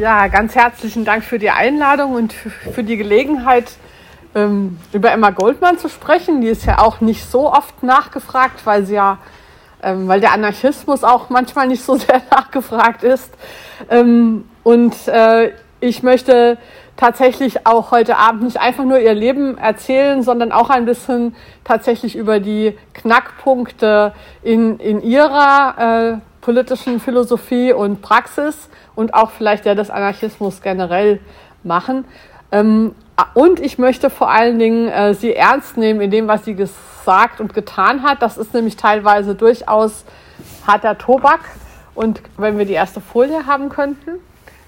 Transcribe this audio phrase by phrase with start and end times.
[0.00, 3.70] Ja, ganz herzlichen Dank für die Einladung und für die Gelegenheit,
[4.34, 6.40] ähm, über Emma Goldman zu sprechen.
[6.40, 9.18] Die ist ja auch nicht so oft nachgefragt, weil sie ja,
[9.84, 13.30] ähm, weil der Anarchismus auch manchmal nicht so sehr nachgefragt ist.
[13.88, 16.58] Ähm, und äh, ich möchte
[16.96, 22.16] tatsächlich auch heute Abend nicht einfach nur ihr Leben erzählen, sondern auch ein bisschen tatsächlich
[22.16, 29.74] über die Knackpunkte in, in ihrer äh, politischen Philosophie und Praxis und auch vielleicht ja
[29.74, 31.18] des Anarchismus generell
[31.62, 32.04] machen.
[32.52, 32.94] Ähm,
[33.32, 37.40] und ich möchte vor allen Dingen äh, sie ernst nehmen in dem, was sie gesagt
[37.40, 38.20] und getan hat.
[38.20, 40.04] Das ist nämlich teilweise durchaus
[40.66, 41.40] harter Tobak.
[41.94, 44.10] Und wenn wir die erste Folie haben könnten.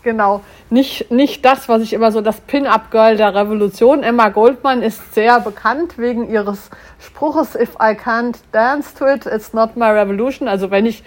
[0.06, 0.42] Genau.
[0.70, 4.04] Nicht, nicht das, was ich immer so das Pin-Up-Girl der Revolution.
[4.04, 6.70] Emma Goldman ist sehr bekannt wegen ihres
[7.00, 10.46] Spruches, if I can't dance to it, it's not my revolution.
[10.46, 11.02] Also wenn ich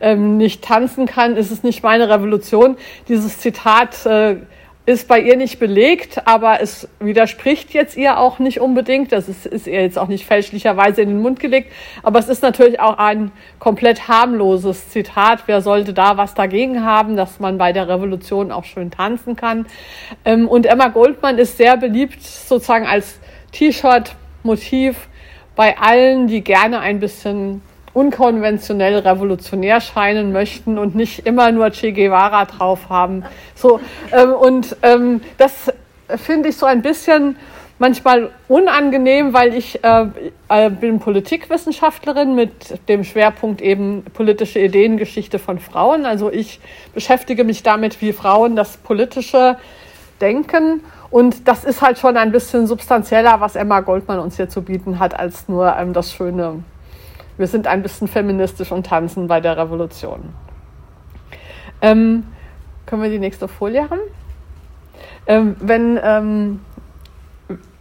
[0.00, 2.76] ähm, nicht tanzen kann, ist es nicht meine Revolution.
[3.06, 4.38] Dieses Zitat äh,
[4.86, 9.12] ist bei ihr nicht belegt, aber es widerspricht jetzt ihr auch nicht unbedingt.
[9.12, 11.70] Das ist, ist ihr jetzt auch nicht fälschlicherweise in den Mund gelegt.
[12.02, 15.44] Aber es ist natürlich auch ein komplett harmloses Zitat.
[15.46, 19.66] Wer sollte da was dagegen haben, dass man bei der Revolution auch schön tanzen kann?
[20.24, 23.20] Ähm, und Emma Goldman ist sehr beliebt sozusagen als
[23.52, 25.08] T-Shirt-Motiv
[25.56, 27.60] bei allen, die gerne ein bisschen
[27.92, 33.24] unkonventionell revolutionär scheinen möchten und nicht immer nur Che Guevara drauf haben.
[33.54, 33.80] So,
[34.12, 35.72] ähm, und ähm, das
[36.16, 37.36] finde ich so ein bisschen
[37.78, 40.06] manchmal unangenehm, weil ich äh,
[40.48, 46.04] äh, bin Politikwissenschaftlerin mit dem Schwerpunkt eben politische Ideengeschichte von Frauen.
[46.04, 46.60] Also ich
[46.94, 49.56] beschäftige mich damit, wie Frauen das politische
[50.20, 50.82] denken.
[51.10, 54.98] Und das ist halt schon ein bisschen substanzieller, was Emma Goldman uns hier zu bieten
[54.98, 56.62] hat, als nur ähm, das schöne
[57.40, 60.34] wir sind ein bisschen feministisch und tanzen bei der Revolution.
[61.80, 62.24] Ähm,
[62.84, 64.00] können wir die nächste Folie haben?
[65.26, 66.60] Ähm, wenn ähm,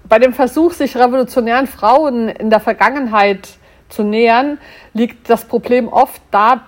[0.08, 3.50] bei dem Versuch, sich revolutionären Frauen in der Vergangenheit
[3.90, 4.60] zu nähern,
[4.94, 6.62] liegt das Problem oft da,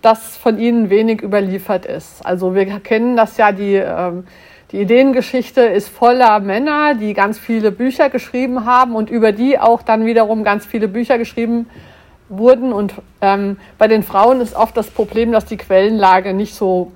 [0.00, 2.26] dass von ihnen wenig überliefert ist.
[2.26, 4.24] Also wir kennen das ja, die, ähm,
[4.72, 9.82] die Ideengeschichte ist voller Männer, die ganz viele Bücher geschrieben haben und über die auch
[9.82, 11.91] dann wiederum ganz viele Bücher geschrieben haben
[12.38, 12.72] wurden.
[12.72, 16.92] Und ähm, bei den Frauen ist oft das Problem, dass die Quellenlage nicht so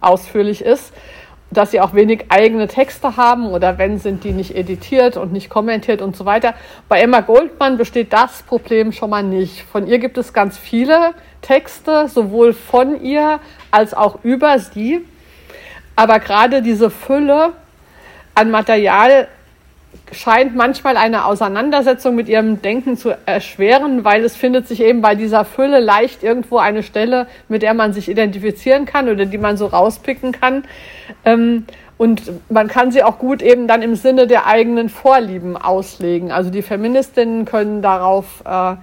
[0.00, 0.92] ausführlich ist,
[1.50, 5.50] dass sie auch wenig eigene Texte haben oder wenn sind die nicht editiert und nicht
[5.50, 6.54] kommentiert und so weiter.
[6.88, 9.62] Bei Emma Goldman besteht das Problem schon mal nicht.
[9.62, 11.12] Von ihr gibt es ganz viele
[11.42, 13.40] Texte, sowohl von ihr
[13.70, 15.04] als auch über sie.
[15.96, 17.52] Aber gerade diese Fülle
[18.34, 19.28] an Material
[20.12, 25.14] scheint manchmal eine Auseinandersetzung mit ihrem Denken zu erschweren, weil es findet sich eben bei
[25.14, 29.56] dieser Fülle leicht irgendwo eine Stelle, mit der man sich identifizieren kann oder die man
[29.56, 30.64] so rauspicken kann.
[31.24, 31.64] Ähm,
[31.96, 36.32] und man kann sie auch gut eben dann im Sinne der eigenen Vorlieben auslegen.
[36.32, 38.76] Also die Feministinnen können darauf äh,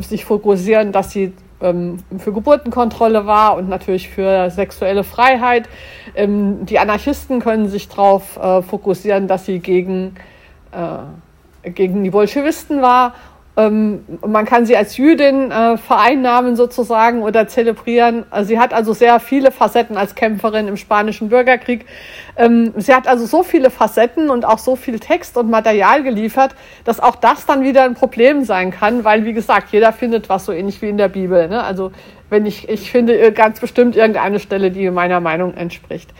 [0.00, 5.68] sich fokussieren, dass sie ähm, für Geburtenkontrolle war und natürlich für sexuelle Freiheit.
[6.14, 10.14] Ähm, die Anarchisten können sich darauf äh, fokussieren, dass sie gegen
[10.72, 13.14] äh, gegen die Bolschewisten war.
[13.58, 18.24] Ähm, man kann sie als Jüdin äh, vereinnahmen sozusagen oder zelebrieren.
[18.42, 21.84] Sie hat also sehr viele Facetten als Kämpferin im spanischen Bürgerkrieg.
[22.36, 26.54] Ähm, sie hat also so viele Facetten und auch so viel Text und Material geliefert,
[26.84, 30.44] dass auch das dann wieder ein Problem sein kann, weil wie gesagt, jeder findet was
[30.44, 31.48] so ähnlich wie in der Bibel.
[31.48, 31.64] Ne?
[31.64, 31.90] Also
[32.30, 36.10] wenn ich, ich finde ganz bestimmt irgendeine Stelle, die meiner Meinung entspricht.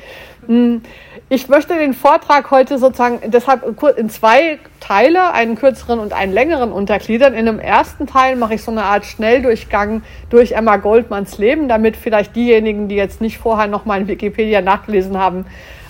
[0.46, 0.82] Hm.
[1.30, 3.62] Ich möchte den Vortrag heute sozusagen deshalb
[3.98, 7.34] in zwei Teile, einen kürzeren und einen längeren untergliedern.
[7.34, 10.00] In dem ersten Teil mache ich so eine Art Schnelldurchgang
[10.30, 15.18] durch Emma Goldmans Leben, damit vielleicht diejenigen, die jetzt nicht vorher nochmal in Wikipedia nachgelesen
[15.18, 15.44] haben,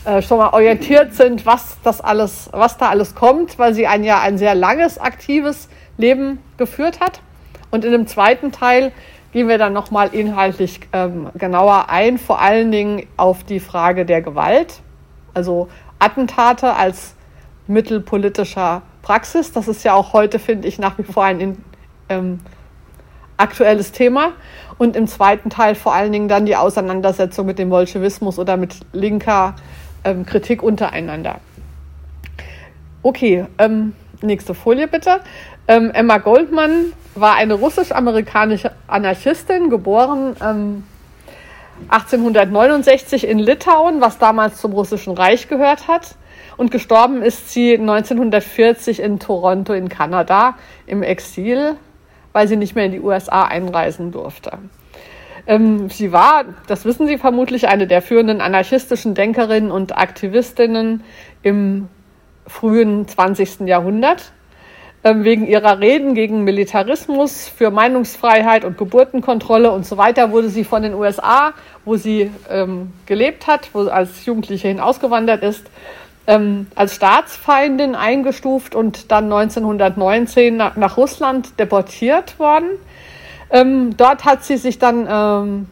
[0.04, 4.02] äh, schon mal orientiert sind, was das alles, was da alles kommt, weil sie ein
[4.02, 5.68] ja ein sehr langes, aktives
[5.98, 7.20] Leben geführt hat.
[7.70, 8.90] Und in dem zweiten Teil
[9.32, 14.20] gehen wir dann nochmal inhaltlich ähm, genauer ein, vor allen Dingen auf die Frage der
[14.20, 14.80] Gewalt
[15.38, 15.68] also
[16.00, 17.14] Attentate als
[17.68, 19.52] Mittel politischer Praxis.
[19.52, 21.62] Das ist ja auch heute, finde ich, nach wie vor ein
[22.08, 22.40] ähm,
[23.36, 24.32] aktuelles Thema.
[24.78, 28.80] Und im zweiten Teil vor allen Dingen dann die Auseinandersetzung mit dem Bolschewismus oder mit
[28.92, 29.54] linker
[30.02, 31.40] ähm, Kritik untereinander.
[33.02, 33.92] Okay, ähm,
[34.22, 35.20] nächste Folie bitte.
[35.68, 40.84] Ähm, Emma Goldman war eine russisch-amerikanische Anarchistin, geboren ähm,
[41.88, 46.16] 1869 in Litauen, was damals zum Russischen Reich gehört hat.
[46.56, 51.76] Und gestorben ist sie 1940 in Toronto in Kanada im Exil,
[52.32, 54.58] weil sie nicht mehr in die USA einreisen durfte.
[55.46, 61.04] Ähm, sie war, das wissen Sie vermutlich, eine der führenden anarchistischen Denkerinnen und Aktivistinnen
[61.42, 61.88] im
[62.46, 63.60] frühen 20.
[63.60, 64.32] Jahrhundert.
[65.08, 70.64] Ähm, wegen ihrer Reden gegen Militarismus, für Meinungsfreiheit und Geburtenkontrolle und so weiter wurde sie
[70.64, 71.54] von den USA,
[71.86, 75.64] wo sie ähm, gelebt hat, wo sie als Jugendliche hinausgewandert ist,
[76.26, 82.68] ähm, als Staatsfeindin eingestuft und dann 1919 nach, nach Russland deportiert worden.
[83.50, 85.66] Ähm, dort hat sie sich dann ähm,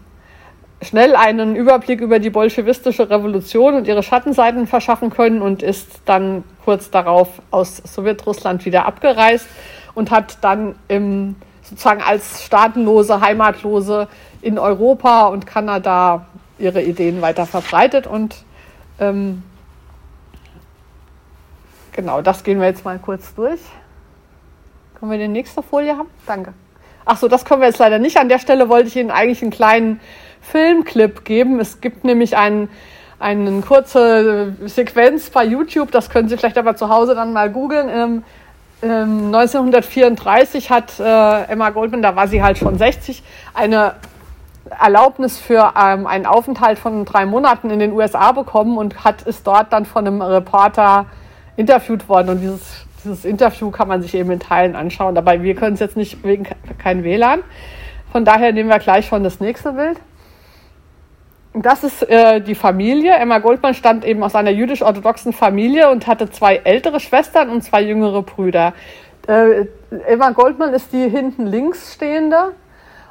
[0.83, 6.45] schnell einen Überblick über die bolschewistische Revolution und ihre Schattenseiten verschaffen können und ist dann
[6.65, 9.47] kurz darauf aus Sowjetrussland wieder abgereist
[9.95, 14.09] und hat dann im, sozusagen als staatenlose, heimatlose
[14.43, 16.27] in Europa und Kanada
[16.59, 18.37] ihre Ideen weiter verbreitet und
[19.01, 19.43] ähm,
[21.97, 23.61] Genau, das gehen wir jetzt mal kurz durch.
[25.01, 26.11] Können wir die nächste Folie haben?
[26.27, 26.53] Danke.
[27.07, 28.19] Ach so, das können wir jetzt leider nicht.
[28.19, 30.01] An der Stelle wollte ich Ihnen eigentlich einen kleinen
[30.51, 31.61] Filmclip geben.
[31.61, 32.69] Es gibt nämlich einen,
[33.19, 37.89] eine kurze Sequenz bei YouTube, das können Sie vielleicht aber zu Hause dann mal googeln.
[37.89, 38.23] Ähm,
[38.83, 43.23] ähm, 1934 hat äh, Emma Goldman, da war sie halt schon 60,
[43.55, 43.95] eine
[44.69, 49.43] Erlaubnis für ähm, einen Aufenthalt von drei Monaten in den USA bekommen und hat es
[49.43, 51.07] dort dann von einem Reporter
[51.57, 55.15] interviewt worden und dieses, dieses Interview kann man sich eben in Teilen anschauen.
[55.15, 56.47] Dabei wir können es jetzt nicht wegen
[56.79, 57.43] kein WLAN.
[58.13, 59.99] Von daher nehmen wir gleich schon das nächste Bild.
[61.59, 63.15] Das ist äh, die Familie.
[63.15, 67.81] Emma Goldman stammt eben aus einer jüdisch-orthodoxen Familie und hatte zwei ältere Schwestern und zwei
[67.81, 68.75] jüngere Brüder.
[69.27, 69.65] Äh,
[70.07, 72.53] Emma Goldman ist die hinten links stehende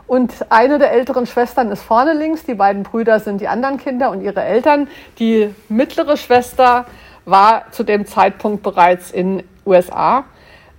[0.05, 2.43] und eine der älteren Schwestern ist vorne links.
[2.43, 4.89] Die beiden Brüder sind die anderen Kinder und ihre Eltern.
[5.17, 6.85] Die mittlere Schwester
[7.25, 10.25] war zu dem Zeitpunkt bereits in USA.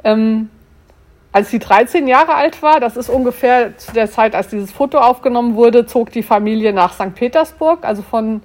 [0.05, 0.51] Ähm,
[1.37, 4.97] als sie 13 Jahre alt war, das ist ungefähr zu der Zeit, als dieses Foto
[4.97, 7.15] aufgenommen wurde, zog die Familie nach St.
[7.15, 8.41] Petersburg, also von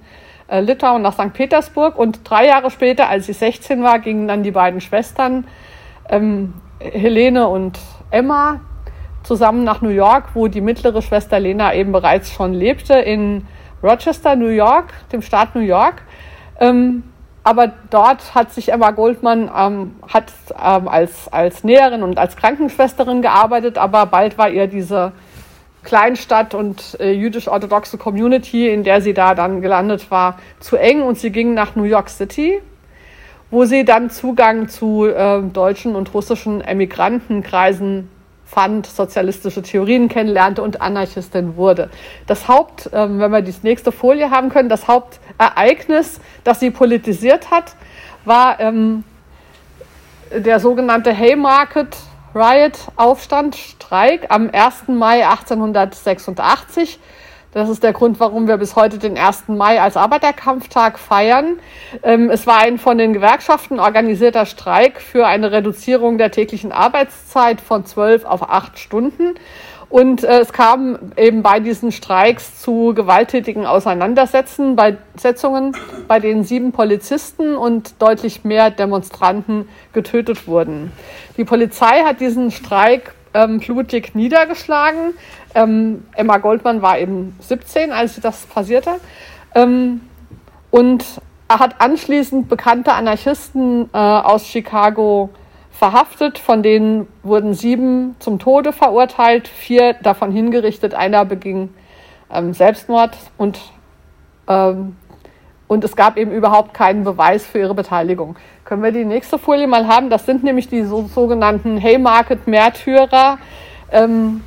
[0.46, 1.32] äh, Litauen nach St.
[1.32, 1.96] Petersburg.
[1.96, 5.46] Und drei Jahre später, als sie 16 war, gingen dann die beiden Schwestern,
[6.10, 7.78] ähm, Helene und
[8.10, 8.60] Emma,
[9.22, 13.46] zusammen nach New York, wo die mittlere Schwester Lena eben bereits schon lebte, in
[13.82, 16.02] Rochester, New York, dem Staat New York.
[16.60, 17.04] Ähm,
[17.44, 23.22] aber dort hat sich Emma Goldman ähm, hat, ähm, als, als Näherin und als Krankenschwesterin
[23.22, 25.12] gearbeitet, aber bald war ihr diese
[25.82, 31.18] Kleinstadt und äh, jüdisch-orthodoxe Community, in der sie da dann gelandet war, zu eng und
[31.18, 32.60] sie ging nach New York City,
[33.50, 38.08] wo sie dann Zugang zu äh, deutschen und russischen Emigrantenkreisen
[38.52, 41.88] fand, sozialistische Theorien kennenlernte und Anarchistin wurde.
[42.26, 47.50] Das Haupt, ähm, wenn wir die nächste Folie haben können, das Hauptereignis, das sie politisiert
[47.50, 47.74] hat,
[48.26, 49.04] war ähm,
[50.30, 51.96] der sogenannte Haymarket
[52.34, 54.88] Riot, Aufstand, Streik am 1.
[54.88, 56.98] Mai 1886
[57.52, 59.48] das ist der Grund, warum wir bis heute den 1.
[59.48, 61.58] Mai als Arbeiterkampftag feiern.
[62.02, 67.60] Ähm, es war ein von den Gewerkschaften organisierter Streik für eine Reduzierung der täglichen Arbeitszeit
[67.60, 69.34] von zwölf auf acht Stunden.
[69.90, 75.76] Und äh, es kam eben bei diesen Streiks zu gewalttätigen Auseinandersetzungen, bei, Setzungen,
[76.08, 80.90] bei denen sieben Polizisten und deutlich mehr Demonstranten getötet wurden.
[81.36, 85.14] Die Polizei hat diesen Streik ähm, blutig niedergeschlagen.
[85.54, 88.92] Ähm, Emma Goldman war eben 17, als das passierte.
[89.54, 90.02] Ähm,
[90.70, 91.04] und
[91.48, 95.30] er hat anschließend bekannte Anarchisten äh, aus Chicago
[95.70, 101.70] verhaftet, von denen wurden sieben zum Tode verurteilt, vier davon hingerichtet, einer beging
[102.32, 103.60] ähm, Selbstmord und,
[104.48, 104.96] ähm,
[105.72, 108.36] und es gab eben überhaupt keinen Beweis für ihre Beteiligung.
[108.66, 110.10] Können wir die nächste Folie mal haben?
[110.10, 113.38] Das sind nämlich die so, sogenannten Haymarket-Märtyrer.
[113.90, 114.42] Ähm,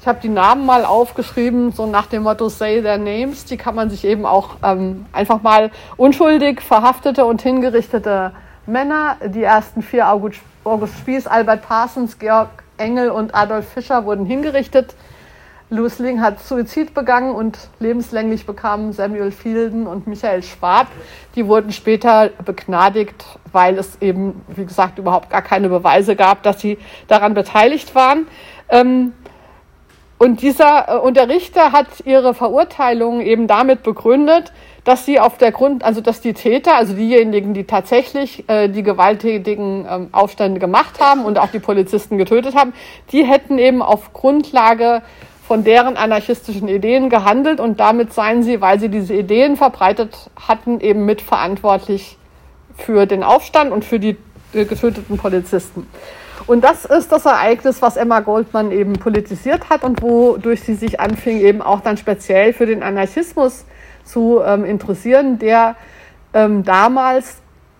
[0.00, 3.44] ich habe die Namen mal aufgeschrieben, so nach dem Motto Say Their Names.
[3.44, 8.32] Die kann man sich eben auch ähm, einfach mal unschuldig verhaftete und hingerichtete
[8.66, 14.26] Männer, die ersten vier August, August Spieß, Albert Parsons, Georg Engel und Adolf Fischer wurden
[14.26, 14.96] hingerichtet.
[15.70, 20.88] Louis Ling hat Suizid begangen und lebenslänglich bekamen Samuel Fielden und Michael Schwab.
[21.36, 26.60] Die wurden später begnadigt, weil es eben, wie gesagt, überhaupt gar keine Beweise gab, dass
[26.60, 26.78] sie
[27.08, 28.26] daran beteiligt waren.
[28.68, 29.14] Ähm,
[30.18, 34.52] und dieser äh, und der Richter hat ihre Verurteilung eben damit begründet,
[34.84, 38.82] dass sie auf der Grund, also dass die Täter, also diejenigen, die tatsächlich äh, die
[38.82, 42.74] gewalttätigen ähm, Aufstände gemacht haben und auch die Polizisten getötet haben,
[43.12, 45.02] die hätten eben auf Grundlage
[45.54, 50.80] von deren anarchistischen Ideen gehandelt und damit seien sie, weil sie diese Ideen verbreitet hatten,
[50.80, 52.18] eben mitverantwortlich
[52.76, 54.16] für den Aufstand und für die
[54.52, 55.86] äh, getöteten Polizisten.
[56.48, 60.98] Und das ist das Ereignis, was Emma Goldman eben politisiert hat und wodurch sie sich
[60.98, 63.64] anfing, eben auch dann speziell für den Anarchismus
[64.02, 65.76] zu ähm, interessieren, der
[66.32, 67.36] ähm, damals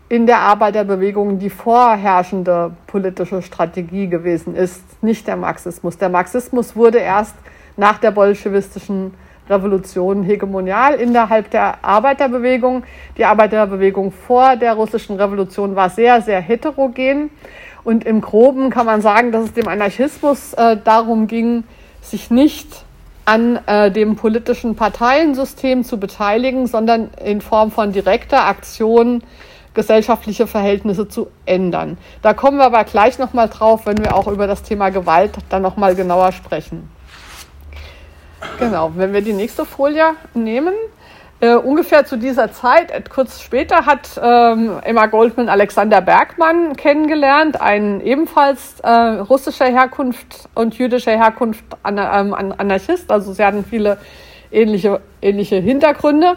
[0.08, 5.98] in der Arbeiterbewegung die vorherrschende politische Strategie gewesen ist, nicht der Marxismus.
[5.98, 7.34] Der Marxismus wurde erst
[7.76, 9.14] nach der bolschewistischen
[9.48, 12.84] Revolution hegemonial innerhalb der Arbeiterbewegung.
[13.18, 17.30] Die Arbeiterbewegung vor der russischen Revolution war sehr, sehr heterogen.
[17.82, 21.64] Und im Groben kann man sagen, dass es dem Anarchismus äh, darum ging,
[22.00, 22.84] sich nicht
[23.26, 29.22] an äh, dem politischen Parteiensystem zu beteiligen, sondern in Form von direkter Aktion
[29.74, 31.98] gesellschaftliche Verhältnisse zu ändern.
[32.22, 35.62] Da kommen wir aber gleich nochmal drauf, wenn wir auch über das Thema Gewalt dann
[35.62, 36.88] nochmal genauer sprechen.
[38.58, 40.74] Genau, wenn wir die nächste Folie nehmen,
[41.40, 47.60] äh, ungefähr zu dieser Zeit, äh, kurz später, hat ähm, Emma Goldman Alexander Bergmann kennengelernt,
[47.60, 53.10] ein ebenfalls äh, russischer Herkunft und jüdischer Herkunft an, ähm, Anarchist.
[53.10, 53.98] Also sie hatten viele
[54.52, 56.36] ähnliche, ähnliche Hintergründe.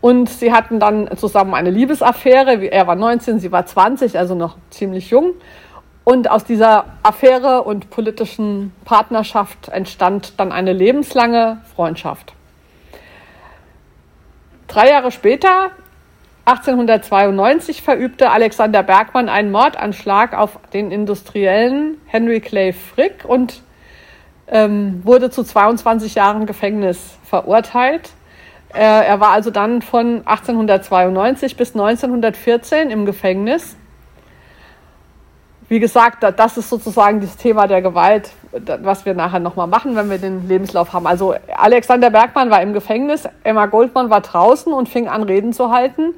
[0.00, 2.64] Und sie hatten dann zusammen eine Liebesaffäre.
[2.64, 5.34] Er war 19, sie war 20, also noch ziemlich jung.
[6.04, 12.32] Und aus dieser Affäre und politischen Partnerschaft entstand dann eine lebenslange Freundschaft.
[14.66, 15.70] Drei Jahre später,
[16.46, 23.62] 1892, verübte Alexander Bergmann einen Mordanschlag auf den Industriellen Henry Clay Frick und
[24.48, 28.10] ähm, wurde zu 22 Jahren Gefängnis verurteilt.
[28.72, 33.76] Er, er war also dann von 1892 bis 1914 im Gefängnis
[35.70, 38.32] wie gesagt, das ist sozusagen das Thema der Gewalt,
[38.82, 41.06] was wir nachher nochmal machen, wenn wir den Lebenslauf haben.
[41.06, 45.70] Also Alexander Bergmann war im Gefängnis, Emma Goldmann war draußen und fing an, Reden zu
[45.70, 46.14] halten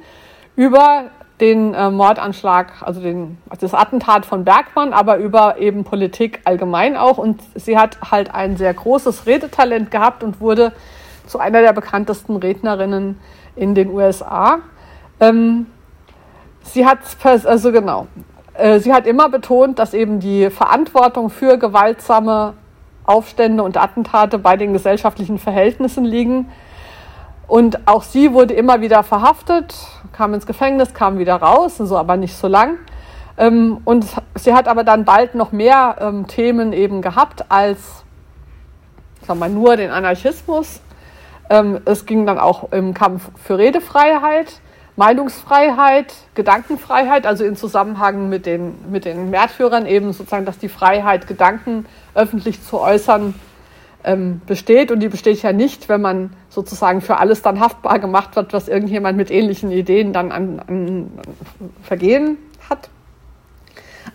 [0.55, 1.03] über
[1.39, 7.19] den äh, Mordanschlag, also den, das Attentat von Bergmann, aber über eben Politik allgemein auch.
[7.19, 10.73] Und sie hat halt ein sehr großes Redetalent gehabt und wurde
[11.27, 13.19] zu einer der bekanntesten Rednerinnen
[13.55, 14.59] in den USA.
[15.19, 15.67] Ähm,
[16.63, 18.07] sie hat, also genau,
[18.77, 22.53] sie hat immer betont, dass eben die Verantwortung für gewaltsame
[23.05, 26.49] Aufstände und Attentate bei den gesellschaftlichen Verhältnissen liegen.
[27.47, 29.75] Und auch sie wurde immer wieder verhaftet,
[30.11, 32.77] kam ins Gefängnis, kam wieder raus, so aber nicht so lang.
[33.37, 34.05] Ähm, und
[34.35, 38.03] sie hat aber dann bald noch mehr ähm, Themen eben gehabt als
[39.25, 40.81] sagen wir, nur den Anarchismus.
[41.49, 44.59] Ähm, es ging dann auch im Kampf für Redefreiheit.
[44.95, 51.27] Meinungsfreiheit, Gedankenfreiheit, also in Zusammenhang mit den, mit den Märtyrern eben sozusagen, dass die Freiheit,
[51.27, 53.33] Gedanken öffentlich zu äußern,
[54.03, 54.91] ähm, besteht.
[54.91, 58.67] Und die besteht ja nicht, wenn man sozusagen für alles dann haftbar gemacht wird, was
[58.67, 61.11] irgendjemand mit ähnlichen Ideen dann an, an
[61.81, 62.37] Vergehen
[62.69, 62.89] hat.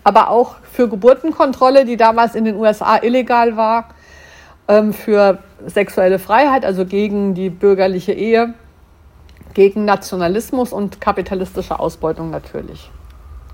[0.03, 3.89] Aber auch für Geburtenkontrolle, die damals in den USA illegal war,
[4.67, 8.53] ähm, für sexuelle Freiheit, also gegen die bürgerliche Ehe
[9.53, 12.89] gegen Nationalismus und kapitalistische Ausbeutung natürlich.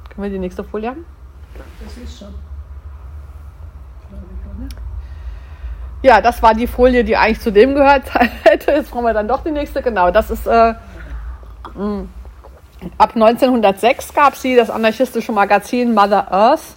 [0.09, 1.05] Können wir die nächste Folie haben?
[1.83, 2.33] Das ist schon.
[6.01, 8.71] Ja, das war die Folie, die eigentlich zu dem gehört hätte.
[8.71, 9.81] Jetzt brauchen wir dann doch die nächste.
[9.81, 10.73] Genau, das ist äh,
[11.73, 12.07] mm,
[12.97, 16.75] ab 1906 gab sie das anarchistische Magazin Mother Earth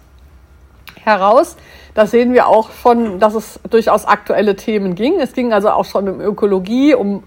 [1.03, 1.57] heraus.
[1.95, 5.21] Da sehen wir auch schon, dass es durchaus aktuelle Themen ging.
[5.21, 7.23] Es ging also auch schon um Ökologie, um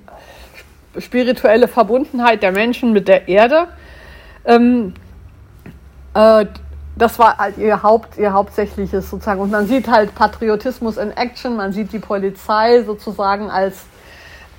[0.98, 3.68] spirituelle Verbundenheit der Menschen mit der Erde.
[4.46, 4.94] Ähm,
[6.14, 6.46] äh,
[6.96, 9.40] das war halt ihr Haupt, ihr hauptsächliches sozusagen.
[9.40, 13.86] Und man sieht halt Patriotismus in Action, man sieht die Polizei sozusagen als,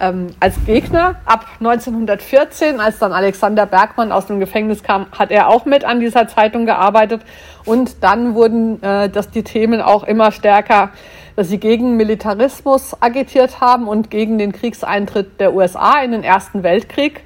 [0.00, 1.16] ähm, als Gegner.
[1.26, 6.00] Ab 1914, als dann Alexander Bergmann aus dem Gefängnis kam, hat er auch mit an
[6.00, 7.22] dieser Zeitung gearbeitet.
[7.64, 10.90] Und dann wurden äh, das, die Themen auch immer stärker
[11.36, 16.62] dass sie gegen Militarismus agitiert haben und gegen den Kriegseintritt der USA in den Ersten
[16.62, 17.24] Weltkrieg,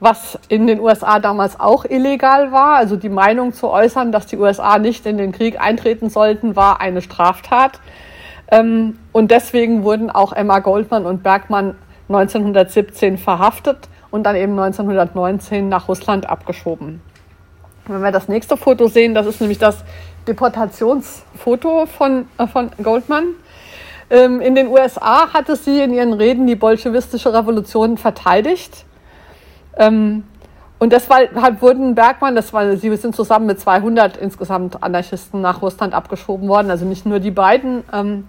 [0.00, 2.76] was in den USA damals auch illegal war.
[2.76, 6.80] Also die Meinung zu äußern, dass die USA nicht in den Krieg eintreten sollten, war
[6.80, 7.80] eine Straftat.
[8.50, 11.74] Ähm, und deswegen wurden auch Emma Goldman und Bergmann
[12.08, 17.00] 1917 verhaftet und dann eben 1919 nach Russland abgeschoben.
[17.86, 19.84] Wenn wir das nächste Foto sehen, das ist nämlich das
[20.26, 23.34] Deportationsfoto von, äh, von Goldman.
[24.08, 28.84] Ähm, in den USA hatte sie in ihren Reden die bolschewistische Revolution verteidigt.
[29.76, 30.24] Ähm,
[30.78, 35.94] und deshalb wurden Bergmann, das war, sie sind zusammen mit 200 insgesamt Anarchisten nach Russland
[35.94, 37.82] abgeschoben worden, also nicht nur die beiden.
[37.92, 38.28] Ähm,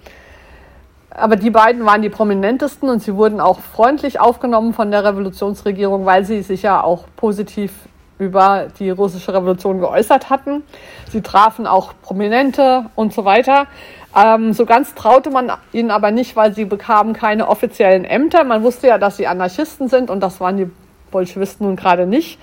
[1.10, 6.06] aber die beiden waren die prominentesten und sie wurden auch freundlich aufgenommen von der Revolutionsregierung,
[6.06, 7.72] weil sie sich ja auch positiv
[8.20, 10.64] über die russische Revolution geäußert hatten.
[11.10, 13.68] Sie trafen auch Prominente und so weiter.
[14.16, 18.44] Ähm, so ganz traute man ihnen aber nicht, weil sie bekamen keine offiziellen Ämter.
[18.44, 20.70] Man wusste ja, dass sie Anarchisten sind und das waren die
[21.12, 22.40] Bolschewisten nun gerade nicht.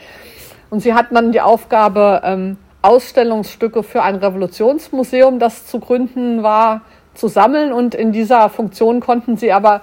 [0.70, 6.82] Und sie hatten dann die Aufgabe, ähm, Ausstellungsstücke für ein Revolutionsmuseum, das zu gründen war,
[7.14, 7.72] zu sammeln.
[7.72, 9.80] Und in dieser Funktion konnten sie aber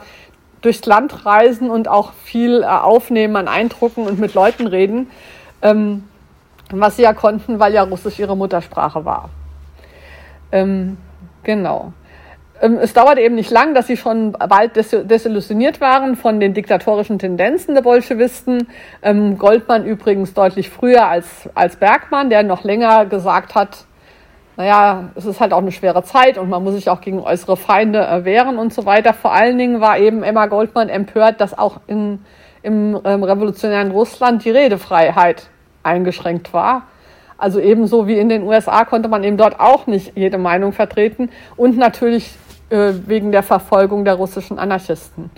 [0.62, 5.10] durchs Land reisen und auch viel äh, aufnehmen an Eindrucken und mit Leuten reden,
[5.62, 6.04] ähm,
[6.72, 9.30] was sie ja konnten, weil ja Russisch ihre Muttersprache war.
[10.52, 10.98] Ähm,
[11.44, 11.94] genau.
[12.62, 17.18] Ähm, es dauerte eben nicht lang, dass sie schon bald desillusioniert waren von den diktatorischen
[17.20, 18.68] Tendenzen der Bolschewisten.
[19.02, 23.86] Ähm, Goldmann übrigens deutlich früher als, als Bergmann, der noch länger gesagt hat,
[24.58, 27.58] naja, es ist halt auch eine schwere Zeit und man muss sich auch gegen äußere
[27.58, 29.14] Feinde wehren und so weiter.
[29.14, 32.20] Vor allen Dingen war eben Emma Goldman empört, dass auch in,
[32.62, 35.50] im ähm, revolutionären Russland die Redefreiheit
[35.84, 36.84] eingeschränkt war.
[37.38, 41.30] Also ebenso wie in den USA konnte man eben dort auch nicht jede Meinung vertreten
[41.58, 42.36] und natürlich
[42.70, 45.32] äh, wegen der Verfolgung der russischen Anarchisten.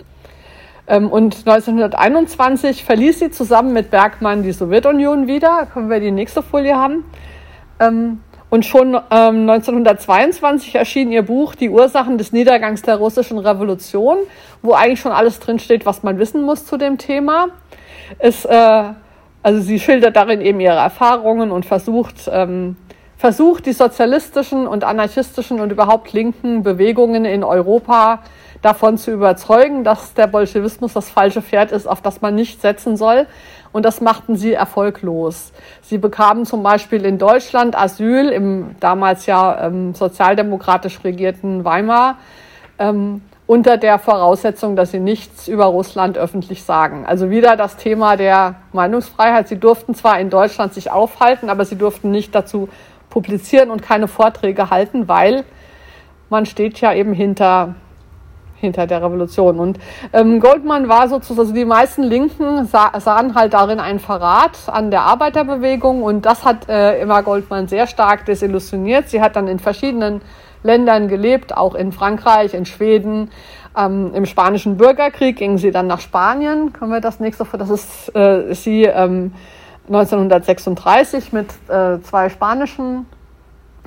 [0.86, 5.66] Ähm, und 1921 verließ sie zusammen mit Bergmann die Sowjetunion wieder.
[5.72, 7.04] Können wir die nächste Folie haben?
[7.80, 8.20] Ähm,
[8.50, 14.18] und schon ähm, 1922 erschien ihr Buch Die Ursachen des Niedergangs der russischen Revolution,
[14.62, 17.48] wo eigentlich schon alles drinsteht, was man wissen muss zu dem Thema.
[18.18, 18.84] Es, äh,
[19.44, 22.76] also sie schildert darin eben ihre Erfahrungen und versucht, ähm,
[23.18, 28.20] versucht die sozialistischen und anarchistischen und überhaupt linken Bewegungen in Europa
[28.62, 32.96] davon zu überzeugen, dass der Bolschewismus das falsche Pferd ist, auf das man nicht setzen
[32.96, 33.26] soll
[33.70, 35.52] und das machten sie erfolglos.
[35.82, 42.16] Sie bekamen zum Beispiel in Deutschland Asyl im damals ja ähm, sozialdemokratisch regierten Weimar
[42.78, 47.04] ähm, unter der Voraussetzung, dass sie nichts über Russland öffentlich sagen.
[47.06, 49.48] Also wieder das Thema der Meinungsfreiheit.
[49.48, 52.68] Sie durften zwar in Deutschland sich aufhalten, aber sie durften nicht dazu
[53.10, 55.44] publizieren und keine Vorträge halten, weil
[56.30, 57.74] man steht ja eben hinter
[58.64, 59.58] hinter der Revolution.
[59.58, 59.78] Und
[60.12, 64.90] ähm, Goldman war sozusagen, also die meisten Linken sah, sahen halt darin einen Verrat an
[64.90, 69.10] der Arbeiterbewegung und das hat äh, Emma Goldman sehr stark desillusioniert.
[69.10, 70.22] Sie hat dann in verschiedenen
[70.64, 73.30] Ländern gelebt, auch in Frankreich, in Schweden.
[73.76, 76.72] Ähm, Im Spanischen Bürgerkrieg ging sie dann nach Spanien.
[76.72, 79.32] Können wir das nächste, das ist äh, sie ähm,
[79.86, 83.06] 1936 mit äh, zwei spanischen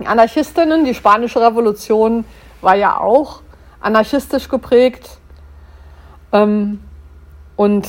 [0.06, 0.86] Anarchistinnen.
[0.86, 2.24] Die spanische Revolution
[2.62, 3.42] war ja auch
[3.82, 5.18] anarchistisch geprägt.
[6.32, 6.80] Ähm,
[7.56, 7.88] und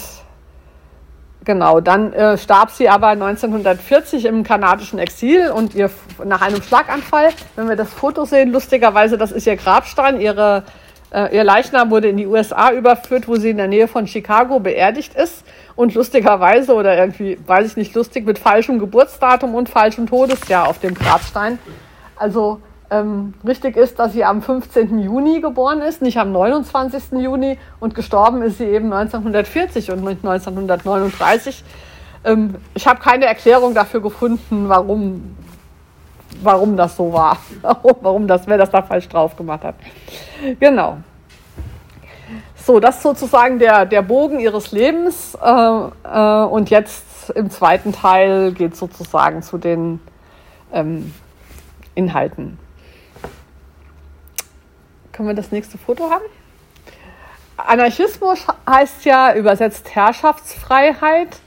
[1.48, 5.90] genau, dann äh, starb sie aber 1940 im kanadischen Exil und ihr
[6.22, 10.64] nach einem Schlaganfall, wenn wir das Foto sehen, lustigerweise, das ist ihr Grabstein, ihre,
[11.10, 14.60] äh, ihr Leichnam wurde in die USA überführt, wo sie in der Nähe von Chicago
[14.60, 15.42] beerdigt ist.
[15.74, 20.80] Und lustigerweise oder irgendwie, weiß ich nicht, lustig mit falschem Geburtsdatum und falschem Todesjahr auf
[20.80, 21.58] dem Grabstein.
[22.14, 24.98] Also ähm, richtig ist, dass sie am 15.
[24.98, 27.12] Juni geboren ist, nicht am 29.
[27.18, 31.64] Juni und gestorben ist sie eben 1940 und nicht 1939.
[32.24, 35.36] Ähm, ich habe keine Erklärung dafür gefunden, warum,
[36.42, 37.38] warum das so war,
[38.00, 39.74] warum das, wer das da falsch drauf gemacht hat.
[40.58, 40.98] Genau.
[42.56, 45.36] So, das ist sozusagen der, der Bogen ihres Lebens.
[45.42, 45.48] Äh,
[46.04, 50.00] äh, und jetzt im zweiten Teil geht es sozusagen zu den
[50.72, 51.12] ähm,
[51.94, 52.58] Inhalten.
[55.18, 56.22] Können wir das nächste Foto haben?
[57.56, 61.40] Anarchismus heißt ja übersetzt Herrschaftsfreiheit,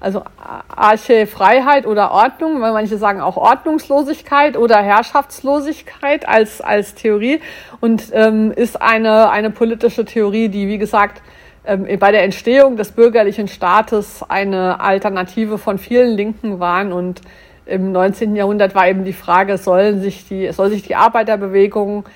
[0.00, 0.22] also
[0.74, 7.42] Arche-Freiheit oder Ordnung, weil manche sagen auch Ordnungslosigkeit oder Herrschaftslosigkeit als, als Theorie
[7.80, 11.20] und ähm, ist eine, eine politische Theorie, die, wie gesagt,
[11.66, 17.20] ähm, bei der Entstehung des bürgerlichen Staates eine Alternative von vielen Linken waren und
[17.66, 18.34] im 19.
[18.34, 22.06] Jahrhundert war eben die Frage, sollen sich die, soll sich die Arbeiterbewegung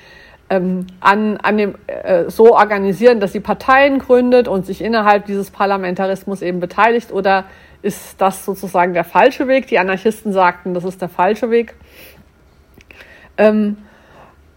[0.54, 5.50] ähm, an, an dem, äh, so organisieren, dass sie Parteien gründet und sich innerhalb dieses
[5.50, 7.12] Parlamentarismus eben beteiligt?
[7.12, 7.44] Oder
[7.82, 9.66] ist das sozusagen der falsche Weg?
[9.66, 11.74] Die Anarchisten sagten, das ist der falsche Weg.
[13.36, 13.78] Ähm,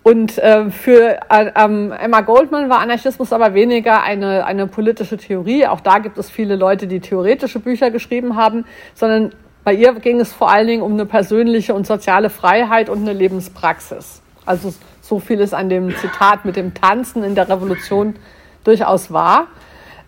[0.03, 5.67] und äh, für äh, ähm, Emma Goldman war Anarchismus aber weniger eine, eine politische Theorie.
[5.67, 9.33] Auch da gibt es viele Leute, die theoretische Bücher geschrieben haben, sondern
[9.65, 13.11] bei ihr ging es vor allen Dingen um eine persönliche und soziale Freiheit und eine
[13.11, 14.21] Lebenspraxis.
[14.45, 14.73] Also
[15.07, 18.15] so viel ist an dem Zitat mit dem Tanzen in der Revolution
[18.63, 19.47] durchaus wahr,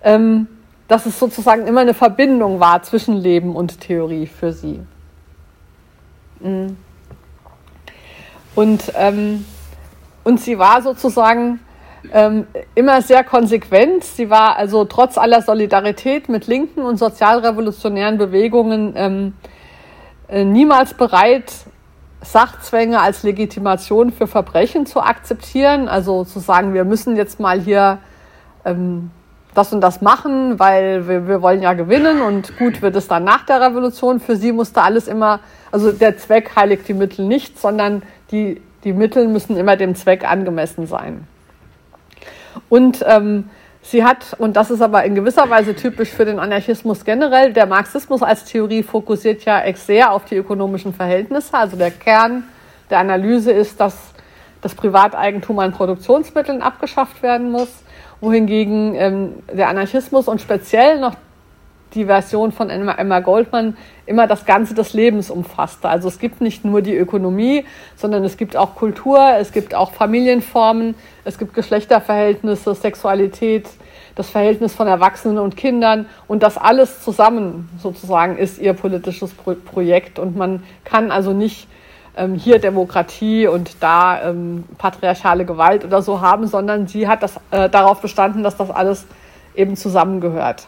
[0.04, 0.48] ähm,
[0.88, 4.82] dass es sozusagen immer eine Verbindung war zwischen Leben und Theorie für sie.
[6.42, 6.78] Mhm.
[8.56, 9.46] Und, ähm,
[10.24, 11.60] und sie war sozusagen
[12.12, 14.04] ähm, immer sehr konsequent.
[14.04, 19.34] Sie war also trotz aller Solidarität mit linken und sozialrevolutionären Bewegungen ähm,
[20.28, 21.54] äh, niemals bereit,
[22.22, 25.88] Sachzwänge als Legitimation für Verbrechen zu akzeptieren.
[25.88, 28.00] Also zu sagen, wir müssen jetzt mal hier
[28.66, 29.12] ähm,
[29.54, 33.24] das und das machen, weil wir, wir wollen ja gewinnen und gut wird es dann
[33.24, 34.20] nach der Revolution.
[34.20, 35.40] Für sie musste alles immer,
[35.72, 40.30] also der Zweck heiligt die Mittel nicht, sondern die, die Mittel müssen immer dem Zweck
[40.30, 41.28] angemessen sein.
[42.70, 43.50] Und ähm,
[43.82, 47.66] sie hat, und das ist aber in gewisser Weise typisch für den Anarchismus generell, der
[47.66, 51.54] Marxismus als Theorie fokussiert ja sehr auf die ökonomischen Verhältnisse.
[51.54, 52.44] Also der Kern
[52.90, 53.96] der Analyse ist, dass
[54.62, 57.70] das Privateigentum an Produktionsmitteln abgeschafft werden muss
[58.22, 61.16] wohingegen ähm, der Anarchismus und speziell noch
[61.94, 65.90] die Version von Emma, Emma Goldman immer das Ganze des Lebens umfasste.
[65.90, 69.92] Also es gibt nicht nur die Ökonomie, sondern es gibt auch Kultur, es gibt auch
[69.92, 73.68] Familienformen, es gibt Geschlechterverhältnisse, Sexualität,
[74.16, 79.54] das Verhältnis von Erwachsenen und Kindern und das alles zusammen sozusagen ist ihr politisches Pro
[79.54, 81.68] Projekt und man kann also nicht
[82.18, 87.38] ähm, hier Demokratie und da ähm, patriarchale Gewalt oder so haben, sondern sie hat das
[87.52, 89.08] äh, darauf bestanden, dass das alles
[89.56, 90.68] eben zusammengehört.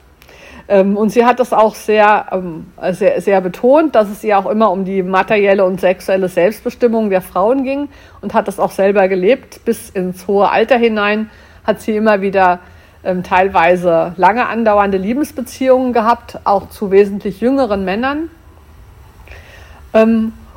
[0.72, 4.50] Ähm, und sie hat das auch sehr, ähm, sehr, sehr betont, dass es ihr auch
[4.50, 7.90] immer um die materielle und sexuelle Selbstbestimmung der Frauen ging
[8.22, 9.66] und hat das auch selber gelebt.
[9.66, 11.30] Bis ins hohe Alter hinein
[11.66, 12.60] hat sie immer wieder
[13.04, 18.30] ähm, teilweise lange andauernde Liebesbeziehungen gehabt, auch zu wesentlich jüngeren Männern.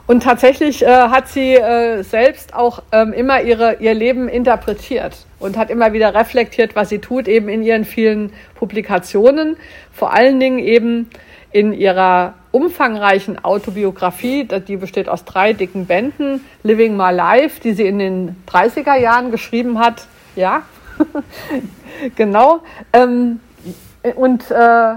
[0.06, 5.56] Und tatsächlich äh, hat sie äh, selbst auch ähm, immer ihre, ihr Leben interpretiert und
[5.56, 9.56] hat immer wieder reflektiert, was sie tut, eben in ihren vielen Publikationen,
[9.92, 11.08] vor allen Dingen eben
[11.52, 17.86] in ihrer umfangreichen Autobiografie, die besteht aus drei dicken Bänden, Living My Life, die sie
[17.86, 20.06] in den 30er Jahren geschrieben hat.
[20.36, 20.62] Ja,
[22.16, 22.60] genau.
[22.92, 23.40] Ähm,
[24.16, 24.94] und äh,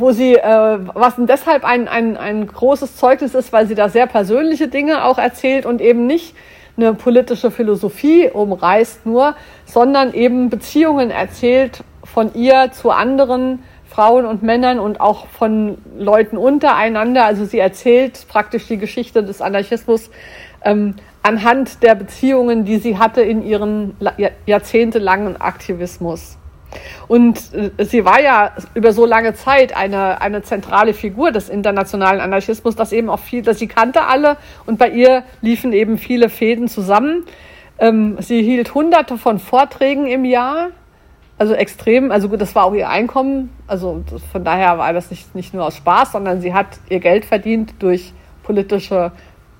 [0.00, 4.06] wo sie, äh, was deshalb ein, ein, ein großes Zeugnis ist, weil sie da sehr
[4.06, 6.34] persönliche Dinge auch erzählt und eben nicht
[6.76, 14.42] eine politische Philosophie umreißt nur, sondern eben Beziehungen erzählt von ihr zu anderen Frauen und
[14.42, 17.24] Männern und auch von Leuten untereinander.
[17.24, 20.10] Also sie erzählt praktisch die Geschichte des Anarchismus
[20.62, 23.96] ähm, anhand der Beziehungen, die sie hatte in ihren
[24.44, 26.36] jahrzehntelangen Aktivismus.
[27.08, 32.20] Und äh, sie war ja über so lange Zeit eine, eine zentrale Figur des internationalen
[32.20, 36.28] Anarchismus, dass eben auch viel, dass sie kannte alle und bei ihr liefen eben viele
[36.28, 37.24] Fäden zusammen.
[37.78, 40.68] Ähm, sie hielt hunderte von Vorträgen im Jahr,
[41.38, 44.02] also extrem, also gut, das war auch ihr Einkommen, also
[44.32, 47.74] von daher war das nicht, nicht nur aus Spaß, sondern sie hat ihr Geld verdient
[47.78, 49.12] durch politische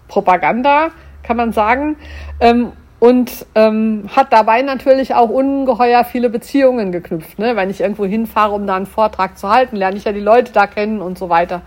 [0.09, 0.89] Propaganda,
[1.23, 1.97] kann man sagen.
[2.41, 7.39] Ähm, und ähm, hat dabei natürlich auch ungeheuer viele Beziehungen geknüpft.
[7.39, 7.57] Ne?
[7.57, 10.53] Wenn ich irgendwo hinfahre, um da einen Vortrag zu halten, lerne ich ja die Leute
[10.53, 11.63] da kennen und so weiter.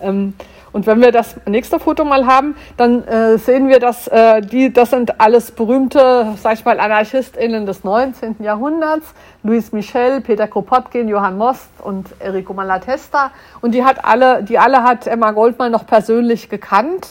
[0.00, 0.34] Ähm,
[0.72, 4.72] und wenn wir das nächste Foto mal haben, dann äh, sehen wir, dass äh, die,
[4.72, 8.36] das sind alles berühmte, sag ich mal, AnarchistInnen des 19.
[8.40, 9.14] Jahrhunderts.
[9.42, 13.30] Louis Michel, Peter Kropotkin, Johann Most und Enrico Malatesta.
[13.60, 17.08] Und die hat alle, die alle hat Emma Goldman noch persönlich gekannt.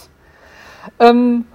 [0.99, 1.45] Ähm,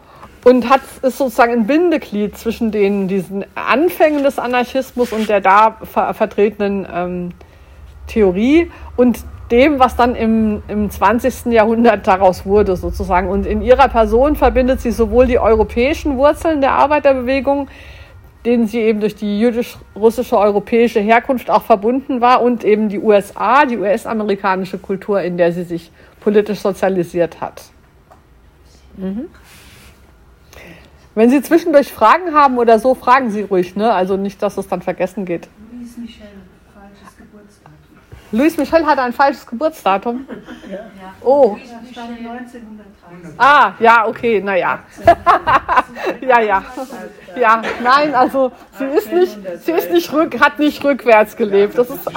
[0.45, 5.79] und hat ist sozusagen ein Bindeglied zwischen den diesen Anfängen des Anarchismus und der da
[5.83, 7.29] ver vertretenen ähm,
[8.07, 9.19] Theorie und
[9.53, 11.53] dem, was dann im, im 20.
[11.53, 13.29] Jahrhundert daraus wurde, sozusagen.
[13.29, 17.69] Und in ihrer Person verbindet sie sowohl die europäischen Wurzeln der Arbeiterbewegung,
[18.47, 23.67] denen sie eben durch die jüdisch-russische europäische Herkunft auch verbunden war, und eben die USA,
[23.67, 27.63] die US-amerikanische Kultur, in der sie sich politisch sozialisiert hat.
[28.97, 29.27] Mhm.
[31.15, 33.93] Wenn Sie zwischendurch Fragen haben oder so, fragen Sie ruhig, ne?
[33.93, 35.49] Also nicht, dass es dann vergessen geht.
[35.71, 36.27] Louis Michel,
[36.73, 37.75] falsches Geburtsdatum.
[38.33, 40.27] Louis Michel hat ein falsches Geburtsdatum?
[40.71, 40.79] Ja.
[41.25, 41.57] Oh.
[43.37, 44.81] Ah, ja, okay, naja.
[46.21, 46.65] ja, ja.
[47.37, 51.77] Ja, nein, also sie ist nicht, sie ist nicht rück, hat nicht rückwärts gelebt.
[51.77, 52.09] Das ist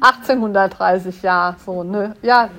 [0.00, 2.14] 1830, ja, so, ne?
[2.22, 2.50] Ja,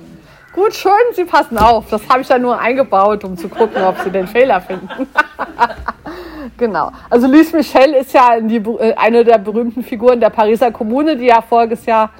[0.52, 1.88] Gut, schön, Sie passen auf.
[1.90, 4.88] Das habe ich ja nur eingebaut, um zu gucken, ob Sie den Fehler finden.
[6.56, 6.90] genau.
[7.08, 11.26] Also Louis Michel ist ja die, äh, eine der berühmten Figuren der Pariser Kommune, die
[11.26, 12.10] ja voriges Jahr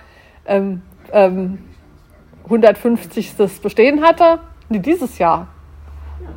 [0.47, 0.81] ähm,
[1.13, 1.59] ähm,
[2.45, 3.35] 150.
[3.63, 4.39] Bestehen hatte.
[4.69, 5.49] Nee, dieses Jahr.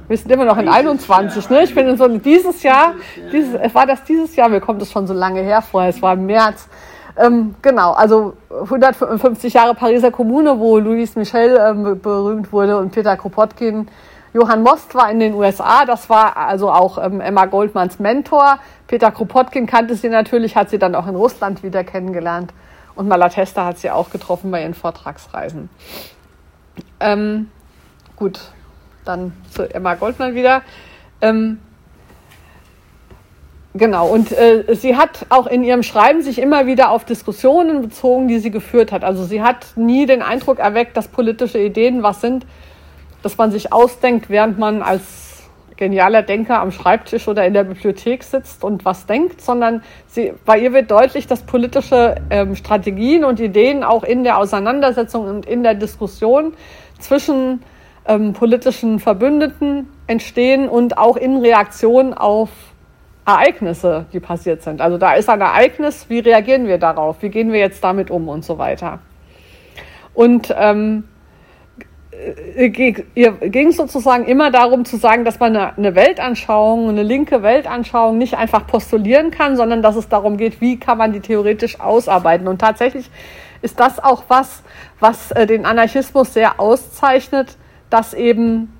[0.08, 1.64] Wir sind immer noch in 21, ne?
[1.64, 2.96] Ich bin in so dieses Jahr,
[3.32, 6.14] dieses, war das dieses Jahr, mir kommt es schon so lange her vorher, es war
[6.14, 6.68] im März.
[7.16, 13.16] Ähm, genau, also 150 Jahre Pariser Kommune, wo Louis Michel ähm, berühmt wurde und Peter
[13.18, 13.88] Kropotkin.
[14.34, 18.58] Johann Most war in den USA, das war also auch ähm, Emma Goldmans Mentor.
[18.88, 22.52] Peter Kropotkin kannte sie natürlich, hat sie dann auch in Russland wieder kennengelernt.
[22.96, 25.70] Und Malatesta hat sie auch getroffen bei ihren Vortragsreisen.
[27.00, 27.50] ähm,
[28.16, 28.40] gut,
[29.06, 30.64] dann zu Emma Goldman wieder.
[33.76, 38.28] Genau, und äh, sie hat auch in ihrem Schreiben sich immer wieder auf Diskussionen bezogen,
[38.28, 39.04] die sie geführt hat.
[39.04, 42.46] Also sie hat nie den Eindruck erweckt, dass politische Ideen was sind,
[43.24, 45.44] dass man sich ausdenkt, während man als
[45.76, 50.60] genialer Denker am Schreibtisch oder in der Bibliothek sitzt und was denkt, sondern sie, bei
[50.60, 55.64] ihr wird deutlich, dass politische ähm, Strategien und Ideen auch in der Auseinandersetzung und in
[55.64, 56.54] der Diskussion
[57.00, 57.64] zwischen
[58.06, 62.50] ähm, politischen Verbündeten entstehen und auch in Reaktion auf
[63.26, 64.82] Ereignisse, die passiert sind.
[64.82, 67.22] Also da ist ein Ereignis, wie reagieren wir darauf?
[67.22, 69.00] Wie gehen wir jetzt damit um und so weiter?
[70.14, 71.06] Und ähm,
[72.56, 78.18] äh, ging sozusagen immer darum zu sagen, dass man eine, eine Weltanschauung, eine linke Weltanschauung
[78.18, 82.48] nicht einfach postulieren kann, sondern dass es darum geht, wie kann man die theoretisch ausarbeiten.
[82.48, 83.10] Und tatsächlich
[83.62, 84.64] ist das auch was,
[85.00, 87.58] was äh, den Anarchismus sehr auszeichnet,
[87.90, 88.72] dass eben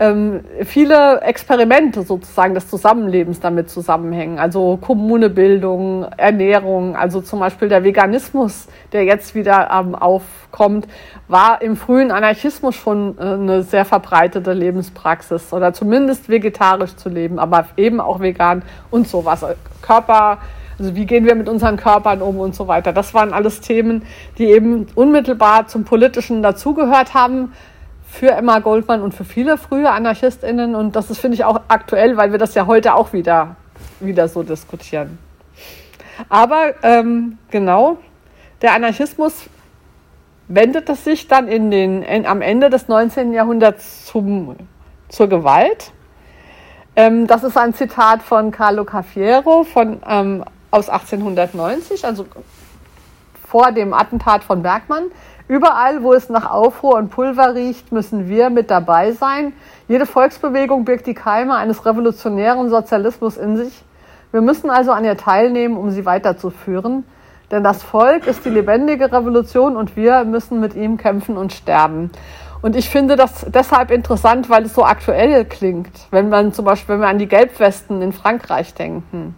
[0.00, 4.38] ähm, viele Experimente sozusagen des Zusammenlebens damit zusammenhängen.
[4.38, 10.88] Also Kommunebildung, Ernährung, also zum Beispiel der Veganismus, der jetzt wieder ähm, aufkommt,
[11.28, 17.38] war im frühen Anarchismus schon äh, eine sehr verbreitete Lebenspraxis oder zumindest vegetarisch zu leben,
[17.38, 19.44] aber eben auch vegan und sowas.
[19.82, 20.38] Körper,
[20.78, 22.94] also wie gehen wir mit unseren Körpern um und so weiter.
[22.94, 24.06] Das waren alles Themen,
[24.38, 27.52] die eben unmittelbar zum Politischen dazugehört haben,
[28.10, 30.74] für Emma Goldman und für viele frühe AnarchistInnen.
[30.74, 33.56] Und das ist, finde ich, auch aktuell, weil wir das ja heute auch wieder,
[34.00, 35.18] wieder so diskutieren.
[36.28, 37.98] Aber ähm, genau,
[38.62, 39.46] der Anarchismus
[40.48, 43.32] wendet es sich dann in den, in, am Ende des 19.
[43.32, 44.56] Jahrhunderts zum,
[45.08, 45.92] zur Gewalt.
[46.96, 52.26] Ähm, das ist ein Zitat von Carlo Cafiero von, ähm, aus 1890, also
[53.48, 55.04] vor dem Attentat von Bergmann.
[55.50, 59.52] Überall, wo es nach Aufruhr und Pulver riecht, müssen wir mit dabei sein.
[59.88, 63.82] Jede Volksbewegung birgt die Keime eines revolutionären Sozialismus in sich.
[64.30, 67.02] Wir müssen also an ihr teilnehmen, um sie weiterzuführen.
[67.50, 72.12] Denn das Volk ist die lebendige Revolution und wir müssen mit ihm kämpfen und sterben.
[72.62, 76.06] Und ich finde das deshalb interessant, weil es so aktuell klingt.
[76.12, 79.34] Wenn man zum Beispiel, wenn wir an die Gelbwesten in Frankreich denken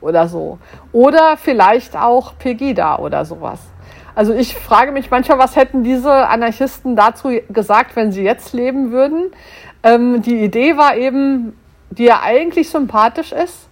[0.00, 0.58] oder so.
[0.92, 3.58] Oder vielleicht auch Pegida oder sowas.
[4.16, 8.90] Also ich frage mich manchmal, was hätten diese Anarchisten dazu gesagt, wenn sie jetzt leben
[8.90, 9.30] würden?
[9.82, 11.54] Ähm, die Idee war eben,
[11.90, 13.68] die ja eigentlich sympathisch ist.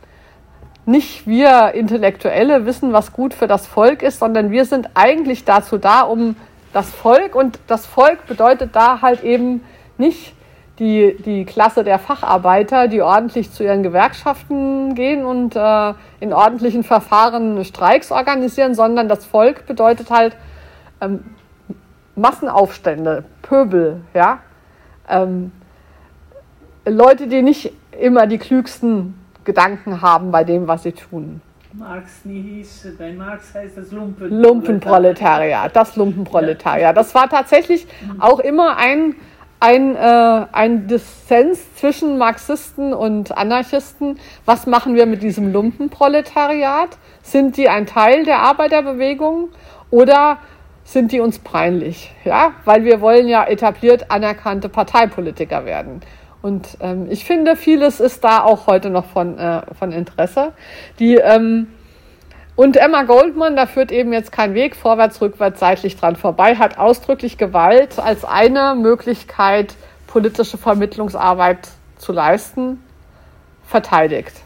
[0.85, 5.79] Nicht wir Intellektuelle wissen, was gut für das Volk ist, sondern wir sind eigentlich dazu
[5.79, 6.37] da, um
[6.75, 9.63] das Volk und das Volk bedeutet da halt eben
[9.97, 10.34] nicht
[10.79, 16.83] die, die Klasse der Facharbeiter, die ordentlich zu ihren Gewerkschaften gehen und äh, in ordentlichen
[16.83, 20.37] Verfahren Streiks organisieren, sondern das Volk bedeutet halt
[21.01, 21.25] ähm,
[22.17, 24.41] Massenaufstände, Pöbel, ja.
[25.09, 25.53] Ähm,
[26.87, 31.41] Leute, die nicht immer die klügsten Gedanken haben bei dem, was sie tun.
[31.73, 36.97] Marx nie hieß, bei Marx heißt das Lumpen Lumpenproletariat, das Lumpenproletariat.
[36.97, 38.21] Das war tatsächlich mhm.
[38.21, 39.17] auch immer ein
[39.65, 44.19] ein, äh, ein Dissens zwischen Marxisten und Anarchisten.
[44.45, 46.91] Was machen wir mit diesem Lumpenproletariat?
[47.23, 49.49] Sind die ein Teil der Arbeiterbewegung
[49.91, 50.37] oder
[50.85, 52.13] sind die uns peinlich?
[52.25, 56.03] Ja, weil wir wollen ja etabliert anerkannte Parteipolitiker werden.
[56.43, 60.53] Und ähm, ich finde, vieles ist da auch heute noch von, äh, von Interesse.
[60.99, 61.69] Die ähm,
[62.57, 66.79] und Emma Goldman, da führt eben jetzt kein Weg vorwärts, rückwärts, seitlich dran vorbei, hat
[66.79, 69.75] ausdrücklich Gewalt als eine Möglichkeit,
[70.07, 72.85] politische Vermittlungsarbeit zu leisten,
[73.67, 74.41] verteidigt.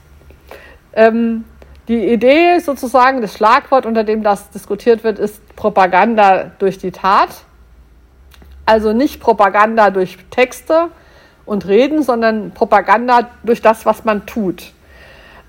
[0.94, 1.44] Ähm,
[1.88, 7.30] die Idee sozusagen, das Schlagwort, unter dem das diskutiert wird, ist Propaganda durch die Tat.
[8.64, 10.88] Also nicht Propaganda durch Texte
[11.46, 14.72] und Reden, sondern Propaganda durch das, was man tut.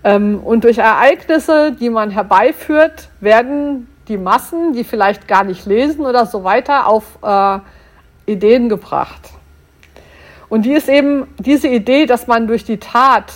[0.04, 6.06] Ähm, und durch Ereignisse, die man herbeiführt, werden die Massen, die vielleicht gar nicht lesen
[6.06, 7.60] oder so weiter, auf äh,
[8.26, 9.32] Ideen gebracht.
[10.50, 13.34] Und die ist eben diese Idee, dass man durch die Tat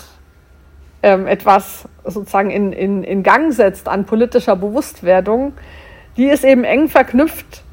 [1.03, 5.53] ähm, etwas sozusagen in, in, in Gang setzt an politischer Bewusstwerdung,
[6.17, 7.63] die ist eben eng verknüpft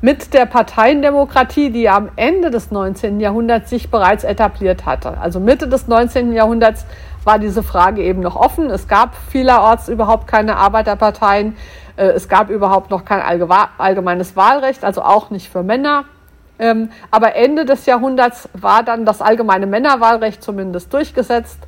[0.00, 3.20] mit der Parteiendemokratie, die am Ende des 19.
[3.20, 5.18] Jahrhunderts sich bereits etabliert hatte.
[5.18, 6.32] Also Mitte des 19.
[6.32, 6.86] Jahrhunderts
[7.28, 8.70] war diese Frage eben noch offen.
[8.70, 11.58] Es gab vielerorts überhaupt keine Arbeiterparteien.
[11.96, 16.06] Äh, es gab überhaupt noch kein allgemeines Wahlrecht, also auch nicht für Männer.
[16.58, 21.58] Ähm, aber Ende des Jahrhunderts war dann das allgemeine Männerwahlrecht zumindest durchgesetzt.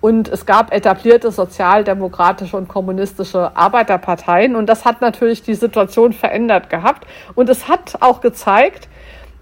[0.00, 4.56] Und es gab etablierte sozialdemokratische und kommunistische Arbeiterparteien.
[4.56, 7.06] Und das hat natürlich die Situation verändert gehabt.
[7.36, 8.88] Und es hat auch gezeigt,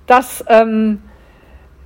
[0.06, 1.00] dass ähm,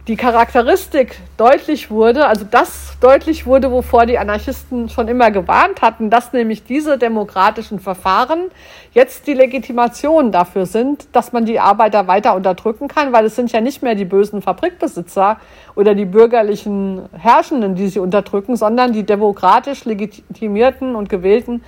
[0.08, 6.08] die Charakteristik deutlich wurde, also das deutlich wurde, wovor die Anarchisten schon immer gewarnt hatten,
[6.08, 8.50] dass nämlich diese demokratischen Verfahren
[8.92, 13.52] jetzt die Legitimation dafür sind, dass man die Arbeiter weiter unterdrücken kann, weil es sind
[13.52, 15.36] ja nicht mehr die bösen Fabrikbesitzer
[15.76, 21.62] oder die bürgerlichen Herrschenden, die sie unterdrücken, sondern die demokratisch legitimierten und gewählten,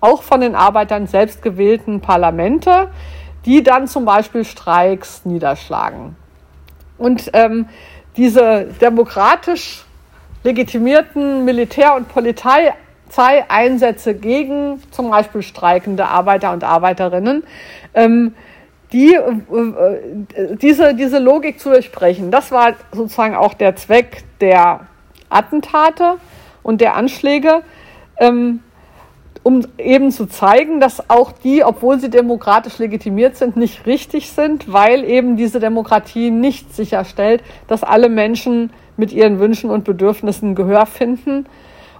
[0.00, 2.88] auch von den Arbeitern selbst gewählten Parlamente,
[3.44, 6.16] die dann zum Beispiel Streiks niederschlagen.
[7.02, 7.66] Und ähm,
[8.16, 9.84] diese demokratisch
[10.44, 17.42] legitimierten Militär- und Polizeieinsätze gegen zum Beispiel streikende Arbeiter und Arbeiterinnen,
[17.94, 18.36] ähm,
[18.92, 22.30] die, äh, äh, diese, diese Logik zu durchbrechen.
[22.30, 24.86] Das war sozusagen auch der Zweck der
[25.28, 26.18] Attentate
[26.62, 27.62] und der Anschläge.
[28.16, 28.60] Ähm,
[29.42, 34.72] um eben zu zeigen, dass auch die, obwohl sie demokratisch legitimiert sind, nicht richtig sind,
[34.72, 40.86] weil eben diese Demokratie nicht sicherstellt, dass alle Menschen mit ihren Wünschen und Bedürfnissen Gehör
[40.86, 41.46] finden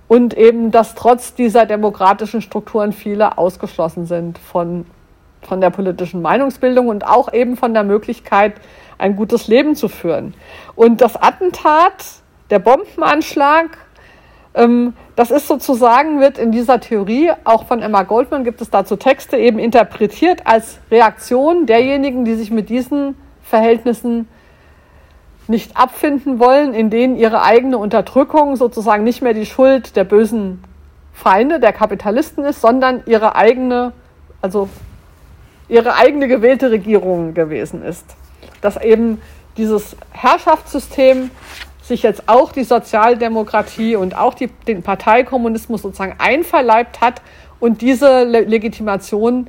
[0.07, 4.87] und eben, dass trotz dieser demokratischen Strukturen viele ausgeschlossen sind von,
[5.41, 8.55] von der politischen Meinungsbildung und auch eben von der Möglichkeit,
[8.99, 10.35] ein gutes Leben zu führen.
[10.77, 12.05] Und das Attentat,
[12.51, 13.79] der Bombenanschlag
[14.55, 18.97] ähm, das ist sozusagen, wird in dieser Theorie, auch von Emma Goldman gibt es dazu
[18.97, 24.29] Texte, eben interpretiert als Reaktion derjenigen, die sich mit diesen Verhältnissen
[25.49, 30.63] nicht abfinden wollen, in denen ihre eigene Unterdrückung sozusagen nicht mehr die Schuld der bösen
[31.13, 33.93] Feinde, der Kapitalisten ist, sondern ihre eigene,
[34.41, 34.69] also
[35.69, 38.07] ihre eigene gewählte Regierung gewesen ist.
[38.63, 39.21] Dass eben
[39.57, 41.31] dieses Herrschaftssystem
[41.93, 47.21] sich jetzt auch die Sozialdemokratie und auch die, den Parteikommunismus sozusagen einverleibt hat
[47.61, 49.49] und diese Le Legitimation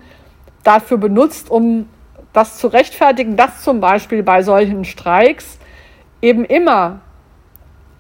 [0.64, 1.88] dafür benutzt, um
[2.34, 5.58] das zu rechtfertigen, dass zum Beispiel bei solchen Streiks
[6.22, 7.00] eben immer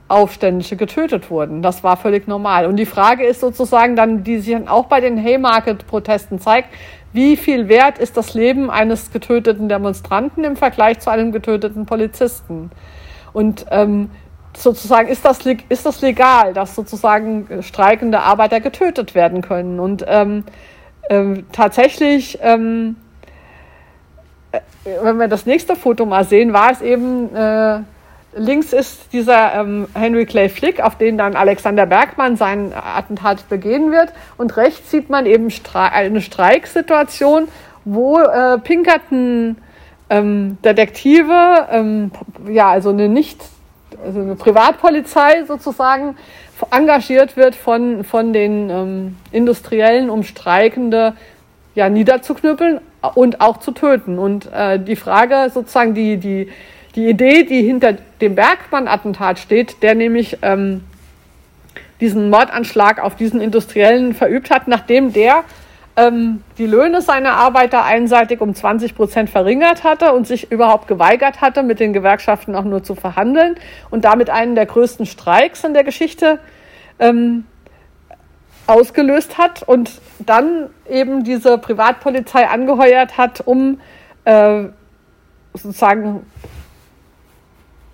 [0.09, 1.61] Aufständische getötet wurden.
[1.61, 2.65] Das war völlig normal.
[2.65, 6.69] Und die Frage ist sozusagen dann, die sich dann auch bei den Haymarket-Protesten zeigt,
[7.13, 12.71] wie viel wert ist das Leben eines getöteten Demonstranten im Vergleich zu einem getöteten Polizisten?
[13.31, 14.09] Und ähm,
[14.57, 15.39] sozusagen ist das,
[15.69, 19.79] ist das legal, dass sozusagen streikende Arbeiter getötet werden können.
[19.79, 20.43] Und ähm,
[21.09, 22.95] ähm, tatsächlich, ähm,
[24.51, 24.59] äh,
[25.01, 27.79] wenn wir das nächste Foto mal sehen, war es eben, äh,
[28.35, 33.91] links ist dieser ähm, Henry Clay Flick, auf den dann Alexander Bergmann sein Attentat begehen
[33.91, 34.13] wird.
[34.37, 37.47] Und rechts sieht man eben Stre eine Streiksituation,
[37.85, 39.57] wo äh, Pinkerton
[40.09, 42.11] ähm, Detektive, ähm,
[42.47, 43.41] ja, also eine nicht
[44.03, 46.15] also eine Privatpolizei sozusagen
[46.71, 51.13] engagiert wird von, von den ähm, Industriellen, um Streikende
[51.75, 52.79] ja, niederzuknüppeln
[53.15, 54.19] und auch zu töten.
[54.19, 56.49] Und äh, die Frage sozusagen, die, die,
[56.95, 60.83] die Idee, die hinter dem Bergmann-Attentat steht, der nämlich ähm,
[61.99, 65.43] diesen Mordanschlag auf diesen Industriellen verübt hat, nachdem der
[65.95, 71.41] ähm, die Löhne seiner Arbeiter einseitig um 20 Prozent verringert hatte und sich überhaupt geweigert
[71.41, 73.55] hatte, mit den Gewerkschaften auch nur zu verhandeln
[73.91, 76.39] und damit einen der größten Streiks in der Geschichte
[76.99, 77.45] ähm,
[78.65, 83.79] ausgelöst hat und dann eben diese Privatpolizei angeheuert hat, um
[84.25, 84.63] äh,
[85.53, 86.25] sozusagen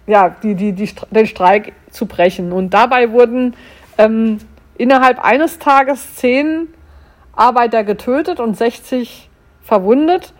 [0.07, 2.51] ja, die, die, die, den Streik zu brechen.
[2.51, 3.55] Und dabei wurden
[3.97, 4.39] ähm,
[4.77, 6.67] innerhalb eines Tages zehn
[7.39, 9.29] Arbeiter getötet und 60
[9.61, 10.33] verwundet.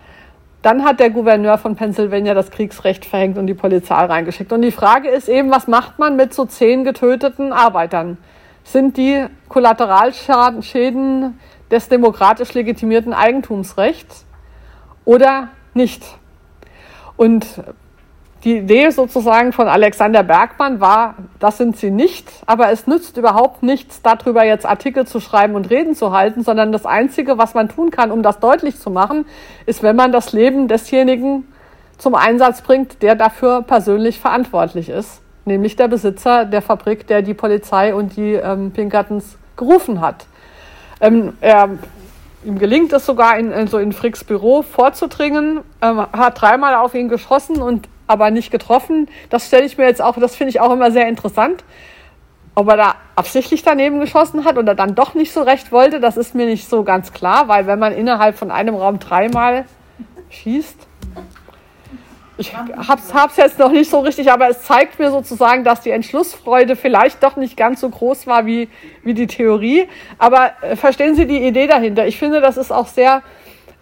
[0.62, 4.52] Dann hat der Gouverneur von Pennsylvania das Kriegsrecht verhängt und die Polizei reingeschickt.
[4.52, 8.18] Und die Frage ist eben, was macht man mit so zehn getöteten Arbeitern?
[8.66, 11.40] Sind die Kollateralschäden
[11.72, 14.26] des demokratisch legitimierten Eigentumsrechts
[15.06, 16.04] oder nicht?
[17.16, 17.46] Und
[18.44, 23.64] die Idee sozusagen von Alexander Bergmann war, das sind sie nicht, aber es nützt überhaupt
[23.64, 27.68] nichts, darüber jetzt Artikel zu schreiben und Reden zu halten, sondern das Einzige, was man
[27.68, 29.26] tun kann, um das deutlich zu machen,
[29.66, 31.52] ist, wenn man das Leben desjenigen
[31.98, 37.34] zum Einsatz bringt, der dafür persönlich verantwortlich ist, nämlich der Besitzer der Fabrik, der die
[37.34, 40.26] Polizei und die ähm, Pinkertons gerufen hat.
[41.02, 41.70] Ähm, er
[42.46, 47.10] Ihm gelingt es sogar, in, so in Fricks Büro vorzudringen, ähm, hat dreimal auf ihn
[47.10, 49.08] geschossen und aber nicht getroffen.
[49.30, 51.64] Das stelle ich mir jetzt auch, das finde ich auch immer sehr interessant.
[52.56, 56.18] Ob er da absichtlich daneben geschossen hat oder dann doch nicht so recht wollte, das
[56.18, 59.66] ist mir nicht so ganz klar, weil wenn man innerhalb von einem Raum dreimal
[60.30, 60.88] schießt,
[62.40, 65.92] ich hab's, hab's jetzt noch nicht so richtig, aber es zeigt mir sozusagen, dass die
[65.92, 68.70] Entschlussfreude vielleicht doch nicht ganz so groß war wie,
[69.04, 69.90] wie die Theorie.
[70.18, 72.08] Aber äh, verstehen Sie die Idee dahinter?
[72.08, 73.24] Ich finde, das ist auch sehr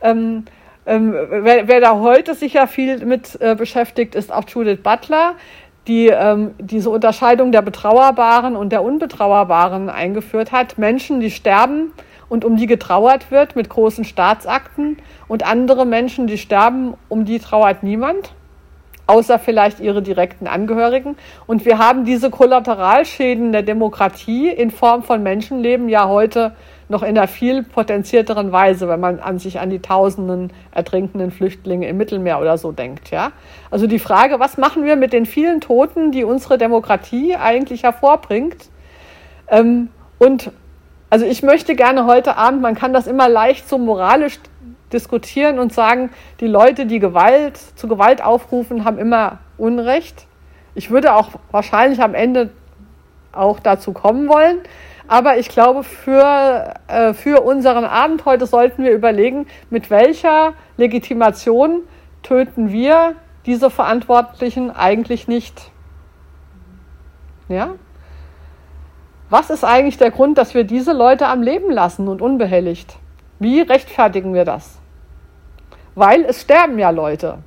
[0.01, 0.45] ähm,
[0.87, 5.35] Ähm, wer, wer, da heute sicher viel mit äh, beschäftigt, ist auch Judith Butler,
[5.85, 10.77] die ähm, diese Unterscheidung der Betrauerbaren und der Unbetrauerbaren eingeführt hat.
[10.77, 11.91] Menschen, die sterben
[12.29, 17.39] und um die getrauert wird mit großen Staatsakten und andere Menschen, die sterben, um die
[17.39, 18.33] trauert niemand,
[19.07, 21.17] außer vielleicht ihre direkten Angehörigen.
[21.47, 26.53] Und wir haben diese Kollateralschäden der Demokratie in Form von Menschenleben ja heute
[26.89, 31.87] noch in einer viel potenzierteren Weise, wenn man an sich an die tausenden ertrinkenden Flüchtlinge
[31.87, 33.11] im Mittelmeer oder so denkt.
[33.11, 33.31] Ja?
[33.69, 38.69] Also die Frage, was machen wir mit den vielen Toten, die unsere Demokratie eigentlich hervorbringt?
[39.49, 40.51] Ähm, und
[41.09, 44.39] also ich möchte gerne heute Abend, man kann das immer leicht so moralisch
[44.91, 46.09] diskutieren und sagen,
[46.39, 50.25] die Leute, die Gewalt zu Gewalt aufrufen, haben immer Unrecht.
[50.75, 52.51] Ich würde auch wahrscheinlich am Ende
[53.31, 54.59] auch dazu kommen wollen.
[55.07, 61.81] Aber ich glaube, für, äh, für unseren Abend heute sollten wir überlegen, mit welcher Legitimation
[62.23, 65.71] töten wir diese Verantwortlichen eigentlich nicht.
[67.47, 67.75] Ja?
[69.29, 72.97] Was ist eigentlich der Grund, dass wir diese Leute am Leben lassen und unbehelligt?
[73.39, 74.77] Wie rechtfertigen wir das?
[75.95, 77.39] Weil es sterben ja Leute.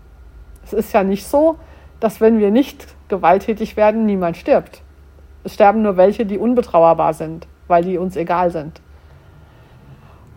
[0.64, 1.56] Es ist ja nicht so,
[2.00, 4.82] dass wenn wir nicht gewalttätig werden, niemand stirbt.
[5.44, 8.80] Es sterben nur welche, die unbetrauerbar sind, weil die uns egal sind.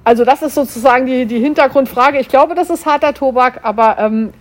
[0.03, 2.19] Also das ist sozusagen die, die Hintergrundfrage.
[2.19, 4.33] Ich glaube, das ist harter Tobak, aber ähm,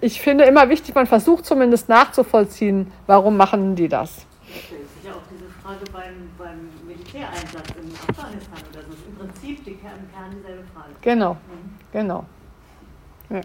[0.00, 4.14] ich finde immer wichtig, man versucht zumindest nachzuvollziehen, warum machen die das.
[4.14, 8.90] Das ist ja auch diese Frage beim, beim Militäreinsatz in Afghanistan oder so.
[8.90, 10.90] Das ist im Prinzip die Kern, Kern dieselbe Frage.
[11.00, 11.70] Genau, mhm.
[11.92, 12.24] genau.
[13.30, 13.40] Ja.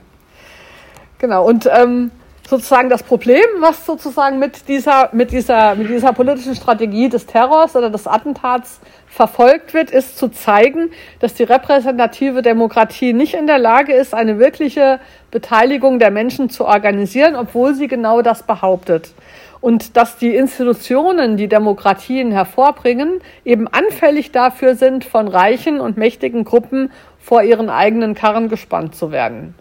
[1.18, 2.12] Genau, und ähm,
[2.48, 7.76] sozusagen das Problem, was sozusagen mit dieser, mit dieser, mit dieser politischen Strategie des Terrors
[7.76, 13.58] oder des Attentats verfolgt wird, ist zu zeigen, dass die repräsentative Demokratie nicht in der
[13.58, 15.00] Lage ist, eine wirkliche
[15.32, 19.14] Beteiligung der Menschen zu organisieren, obwohl sie genau das behauptet.
[19.62, 26.44] Und dass die Institutionen, die Demokratien hervorbringen, eben anfällig dafür sind, von reichen und mächtigen
[26.44, 29.56] Gruppen vor ihren eigenen Karren gespannt zu werden.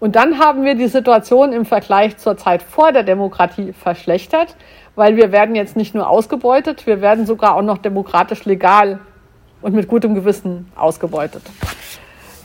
[0.00, 4.56] Und dann haben wir die Situation im Vergleich zur Zeit vor der Demokratie verschlechtert,
[4.96, 8.98] weil wir werden jetzt nicht nur ausgebeutet, wir werden sogar auch noch demokratisch legal
[9.60, 11.42] und mit gutem Gewissen ausgebeutet.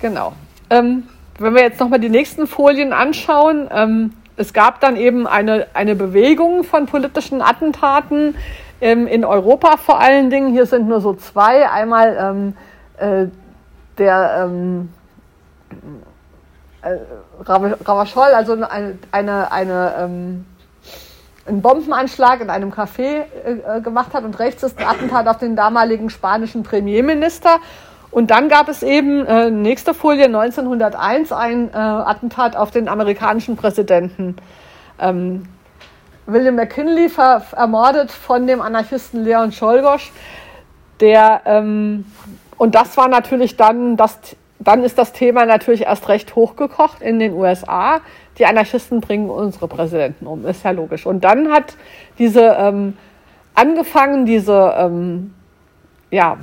[0.01, 0.34] Genau.
[0.70, 1.08] Ähm,
[1.39, 5.95] wenn wir jetzt nochmal die nächsten Folien anschauen, ähm, es gab dann eben eine, eine
[5.95, 8.36] Bewegung von politischen Attentaten
[8.82, 10.51] ähm, in Europa vor allen Dingen.
[10.51, 11.70] Hier sind nur so zwei.
[11.70, 12.58] Einmal ähm,
[12.97, 13.28] äh,
[13.97, 14.89] der ähm,
[15.72, 15.76] äh,
[17.40, 20.46] Ravachol, also eine, eine, eine ähm,
[21.48, 25.56] einen Bombenanschlag in einem Café äh, gemacht hat und rechts ist ein Attentat auf den
[25.56, 27.60] damaligen spanischen Premierminister.
[28.12, 33.58] Und dann gab es eben, äh, nächste Folie, 1901, ein äh, Attentat auf den amerikanischen
[33.58, 34.38] Präsidenten.
[35.00, 35.44] Ähm,
[36.26, 40.12] William McKinley ver ermordet von dem Anarchisten Leon Czolgosz,
[41.02, 42.06] der, ähm,
[42.58, 44.18] und das war natürlich dann das
[44.66, 48.01] dann ist das Thema natürlich erst recht hochgekocht in den USA.
[48.39, 51.05] Die Anarchisten bringen unsere Präsidenten um, ist ja logisch.
[51.05, 51.78] Und dann hat
[52.18, 52.97] diese ähm,
[53.53, 55.36] angefangen, diese ähm,
[56.09, 56.38] ja,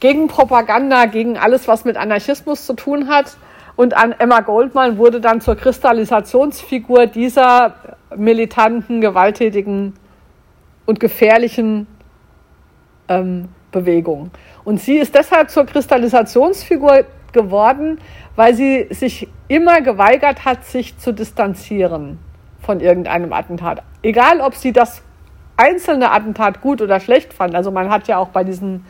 [0.00, 3.36] Gegenpropaganda gegen alles, was mit Anarchismus zu tun hat.
[3.76, 7.76] Und an Emma Goldman wurde dann zur Kristallisationsfigur dieser
[8.16, 9.94] militanten, gewalttätigen
[10.86, 11.86] und gefährlichen
[13.08, 14.30] ähm, Bewegung.
[14.64, 17.98] Und sie ist deshalb zur Kristallisationsfigur geworden,
[18.36, 22.18] weil sie sich immer geweigert hat, sich zu distanzieren
[22.62, 23.82] von irgendeinem Attentat.
[24.02, 25.02] Egal, ob sie das
[25.56, 27.54] einzelne Attentat gut oder schlecht fand.
[27.54, 28.84] Also man hat ja auch bei diesen,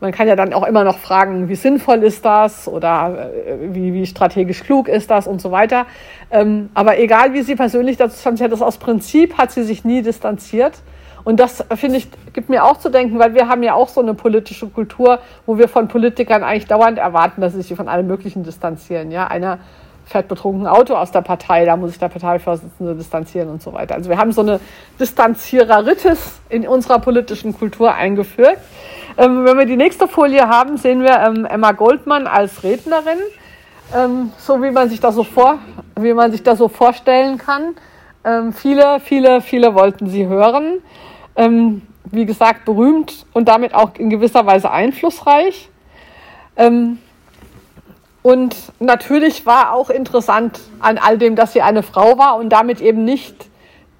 [0.00, 3.94] man kann ja dann auch immer noch fragen, wie sinnvoll ist das oder äh, wie,
[3.94, 5.86] wie strategisch klug ist das und so weiter.
[6.30, 9.62] Ähm, aber egal, wie sie persönlich dazu stand, sie hat das aus Prinzip, hat sie
[9.62, 10.82] sich nie distanziert.
[11.26, 14.00] Und das, finde ich, gibt mir auch zu denken, weil wir haben ja auch so
[14.00, 18.06] eine politische Kultur, wo wir von Politikern eigentlich dauernd erwarten, dass sie sich von allem
[18.06, 19.10] Möglichen distanzieren.
[19.10, 19.58] Ja, einer
[20.04, 23.96] fährt betrunken Auto aus der Partei, da muss sich der Parteivorsitzende distanzieren und so weiter.
[23.96, 24.60] Also wir haben so eine
[25.00, 28.58] Distanziereritis in unserer politischen Kultur eingeführt.
[29.18, 33.18] Ähm, wenn wir die nächste Folie haben, sehen wir ähm, Emma Goldman als Rednerin,
[33.92, 35.58] ähm, so wie man sich das so vor,
[35.98, 37.74] wie man sich das so vorstellen kann.
[38.24, 40.82] Ähm, viele, viele, viele wollten sie hören
[41.36, 45.68] ähm, wie gesagt, berühmt und damit auch in gewisser Weise einflussreich.
[46.56, 46.98] Ähm,
[48.22, 52.80] und natürlich war auch interessant an all dem, dass sie eine Frau war und damit
[52.80, 53.46] eben nicht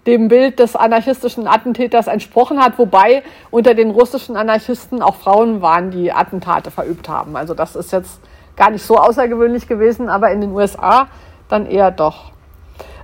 [0.07, 5.91] dem Bild des anarchistischen Attentäters entsprochen hat, wobei unter den russischen Anarchisten auch Frauen waren,
[5.91, 7.37] die Attentate verübt haben.
[7.37, 8.20] Also das ist jetzt
[8.57, 11.09] gar nicht so außergewöhnlich gewesen, aber in den USA
[11.49, 12.30] dann eher doch.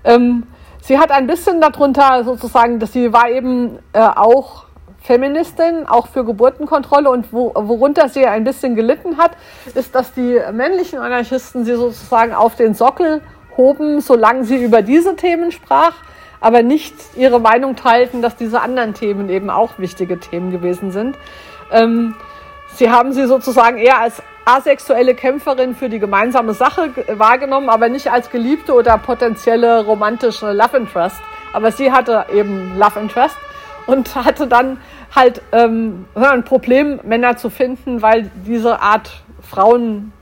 [0.05, 0.45] Ähm,
[0.83, 4.65] sie hat ein bisschen darunter sozusagen, dass sie war eben äh, auch
[5.01, 9.33] Feministin, auch für Geburtenkontrolle und wo, worunter sie ein bisschen gelitten hat,
[9.75, 13.21] ist, dass die männlichen Anarchisten sie sozusagen auf den Sockel
[13.57, 15.95] hoben, solange sie über diese Themen sprach,
[16.41, 21.17] aber nicht ihre Meinung teilten, dass diese anderen Themen eben auch wichtige Themen gewesen sind.
[21.71, 22.15] Ähm,
[22.75, 28.11] sie haben sie sozusagen eher als asexuelle Kämpferin für die gemeinsame Sache wahrgenommen, aber nicht
[28.11, 31.17] als geliebte oder potenzielle romantische Love Interest.
[31.53, 33.37] Aber sie hatte eben Love Interest
[33.87, 34.79] und hatte dann
[35.15, 40.13] halt ähm, ein Problem, Männer zu finden, weil diese Art Frauen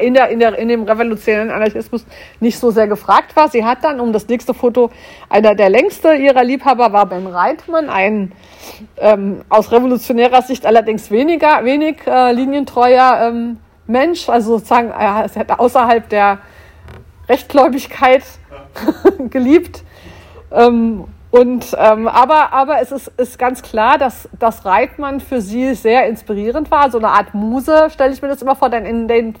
[0.00, 2.04] in, der, in, der, in dem revolutionären Anarchismus
[2.40, 3.48] nicht so sehr gefragt war.
[3.48, 4.90] Sie hat dann, um das nächste Foto,
[5.28, 8.32] einer der längste ihrer Liebhaber war Ben Reitmann, ein
[8.98, 15.58] ähm, aus revolutionärer Sicht allerdings weniger, wenig äh, linientreuer ähm, Mensch, also sozusagen, er hat
[15.58, 16.38] außerhalb der
[17.28, 18.24] Rechtgläubigkeit
[19.30, 19.82] geliebt.
[20.52, 25.74] Ähm, und, ähm, aber, aber es ist, ist ganz klar, dass, dass Reitmann für sie
[25.74, 26.90] sehr inspirierend war.
[26.90, 29.34] So eine Art Muse, stelle ich mir das immer vor, denn in den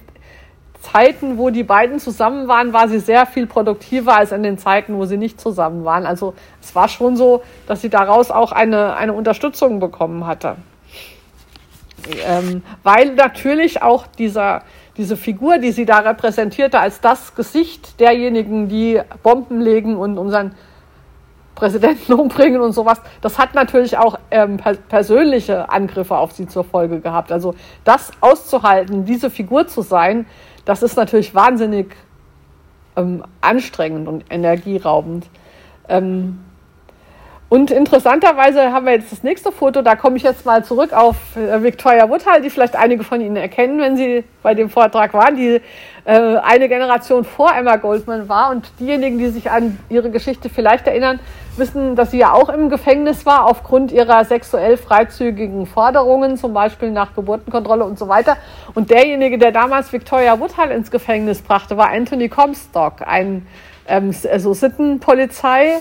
[0.80, 4.96] Zeiten, wo die beiden zusammen waren, war sie sehr viel produktiver als in den Zeiten,
[4.96, 6.06] wo sie nicht zusammen waren.
[6.06, 10.56] Also es war schon so, dass sie daraus auch eine, eine Unterstützung bekommen hatte.
[12.24, 14.62] Ähm, weil natürlich auch dieser,
[14.96, 20.54] diese Figur, die sie da repräsentierte, als das Gesicht derjenigen, die Bomben legen und unseren
[21.56, 23.00] Präsidenten umbringen und sowas.
[23.20, 27.32] Das hat natürlich auch ähm, per persönliche Angriffe auf sie zur Folge gehabt.
[27.32, 30.26] Also das auszuhalten, diese Figur zu sein,
[30.64, 31.96] das ist natürlich wahnsinnig
[32.94, 35.26] ähm, anstrengend und energieraubend.
[35.88, 36.38] Ähm,
[37.48, 41.36] und interessanterweise haben wir jetzt das nächste Foto, da komme ich jetzt mal zurück auf
[41.36, 45.36] äh, Victoria Woodhull, die vielleicht einige von Ihnen erkennen, wenn Sie bei dem Vortrag waren,
[45.36, 45.60] die
[46.04, 48.50] äh, eine Generation vor Emma Goldman war.
[48.50, 51.20] Und diejenigen, die sich an ihre Geschichte vielleicht erinnern,
[51.58, 56.90] wissen, dass sie ja auch im Gefängnis war aufgrund ihrer sexuell freizügigen Forderungen, zum Beispiel
[56.90, 58.36] nach Geburtenkontrolle und so weiter.
[58.74, 63.46] Und derjenige, der damals Victoria Woodhull ins Gefängnis brachte, war Anthony Comstock, ein
[63.88, 65.78] ähm, also Sittenpolizei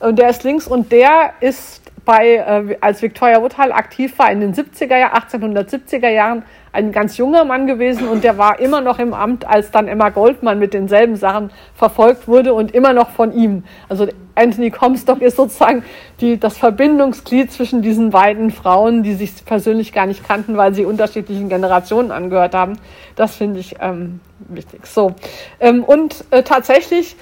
[0.00, 4.40] und der ist links und der ist bei, äh, als Victoria Woodhull aktiv war in
[4.40, 8.98] den 70er Jahren, 1870er Jahren, ein ganz junger Mann gewesen und der war immer noch
[8.98, 13.32] im Amt, als dann Emma Goldman mit denselben Sachen verfolgt wurde und immer noch von
[13.32, 13.64] ihm.
[13.88, 15.82] Also Anthony Comstock ist sozusagen
[16.20, 20.84] die, das Verbindungsglied zwischen diesen beiden Frauen, die sich persönlich gar nicht kannten, weil sie
[20.84, 22.78] unterschiedlichen Generationen angehört haben.
[23.16, 24.86] Das finde ich ähm, wichtig.
[24.86, 25.14] So
[25.60, 27.16] ähm, und äh, tatsächlich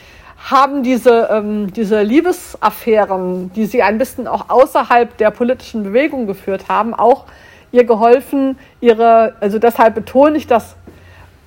[0.50, 6.68] haben diese, ähm, diese Liebesaffären, die sie ein bisschen auch außerhalb der politischen Bewegung geführt
[6.68, 7.24] haben, auch
[7.72, 10.76] ihr geholfen, ihre, also deshalb betone ich das,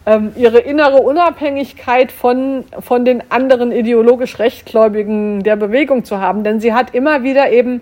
[0.07, 6.43] ähm, ihre innere Unabhängigkeit von, von den anderen ideologisch Rechtgläubigen der Bewegung zu haben.
[6.43, 7.81] Denn sie hat immer wieder eben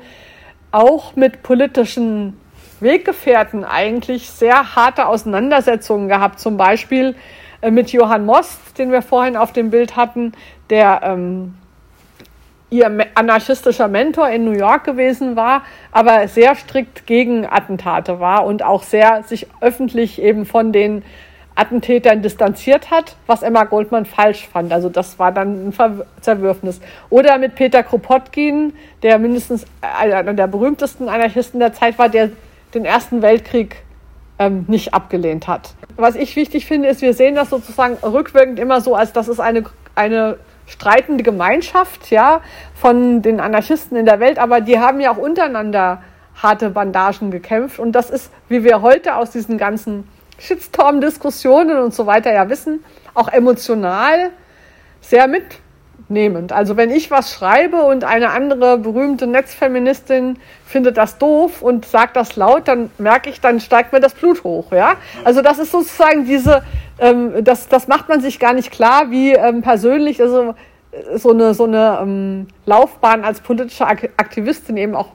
[0.72, 2.38] auch mit politischen
[2.82, 6.41] Weggefährten eigentlich sehr harte Auseinandersetzungen gehabt.
[6.41, 7.16] Zum Beispiel
[7.61, 10.34] äh, mit Johann Most, den wir vorhin auf dem Bild hatten,
[10.70, 11.55] der ähm,
[12.70, 18.63] ihr anarchistischer Mentor in New York gewesen war, aber sehr strikt gegen Attentate war und
[18.63, 21.03] auch sehr sich öffentlich eben von den
[21.55, 24.74] Attentätern distanziert hat, was Emma Goldman falsch fand.
[24.74, 26.82] Also das war dann ein Zerwürfnis.
[27.09, 32.32] Oder mit Peter Kropotkin, der mindestens einer der berühmtesten Anarchisten der Zeit war, der
[32.74, 33.78] den Ersten Weltkrieg
[34.38, 35.76] ähm, nicht abgelehnt hat.
[35.95, 39.39] Was ich wichtig finde, ist, wir sehen das sozusagen rückwirkend immer so, als das ist
[39.39, 39.63] eine,
[39.95, 40.38] eine
[40.68, 42.41] streitende Gemeinschaft, ja,
[42.74, 46.01] von den Anarchisten in der Welt, aber die haben ja auch untereinander
[46.41, 50.07] harte Bandagen gekämpft und das ist, wie wir heute aus diesen ganzen
[50.38, 54.32] Shitstorm-Diskussionen und so weiter ja wissen, auch emotional
[55.01, 55.43] sehr mit
[56.09, 56.51] nehmend.
[56.51, 62.16] Also wenn ich was schreibe und eine andere berühmte Netzfeministin findet das doof und sagt
[62.16, 64.72] das laut, dann merke ich, dann steigt mir das Blut hoch.
[64.72, 64.95] Ja?
[65.24, 66.63] Also das ist sozusagen diese,
[67.00, 70.56] ähm, das, das macht man sich gar nicht klar, wie ähm, persönlich also
[71.16, 75.10] so eine, so eine ähm, Laufbahn als politische Aktivistin eben auch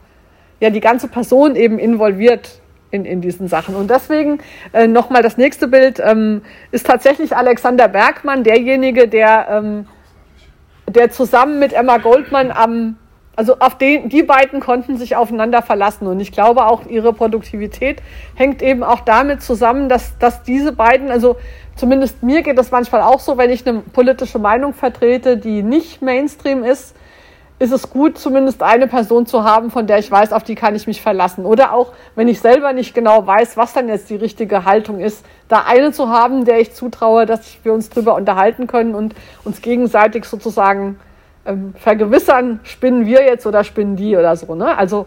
[0.60, 2.60] ja die ganze Person eben involviert
[2.90, 3.74] in, in diesen Sachen.
[3.74, 4.40] Und deswegen
[4.72, 9.86] äh, nochmal das nächste Bild ähm, ist tatsächlich Alexander Bergmann, derjenige, der ähm,
[10.94, 12.96] der zusammen mit Emma Goldman am,
[13.36, 16.06] also auf den, die beiden konnten sich aufeinander verlassen.
[16.06, 18.02] Und ich glaube auch, ihre Produktivität
[18.34, 21.36] hängt eben auch damit zusammen, dass, dass diese beiden, also
[21.80, 26.02] zumindest mir geht das manchmal auch so, wenn ich eine politische Meinung vertrete, die nicht
[26.02, 26.94] Mainstream ist,
[27.58, 30.74] ist es gut, zumindest eine Person zu haben, von der ich weiß, auf die kann
[30.74, 31.44] ich mich verlassen.
[31.44, 35.24] Oder auch, wenn ich selber nicht genau weiß, was dann jetzt die richtige Haltung ist,
[35.48, 39.14] da eine zu haben, der ich zutraue, dass wir uns drüber unterhalten können und
[39.44, 40.98] uns gegenseitig sozusagen
[41.46, 44.54] ähm, vergewissern, spinnen wir jetzt oder spinnen die oder so.
[44.54, 44.76] Ne?
[44.76, 45.06] Also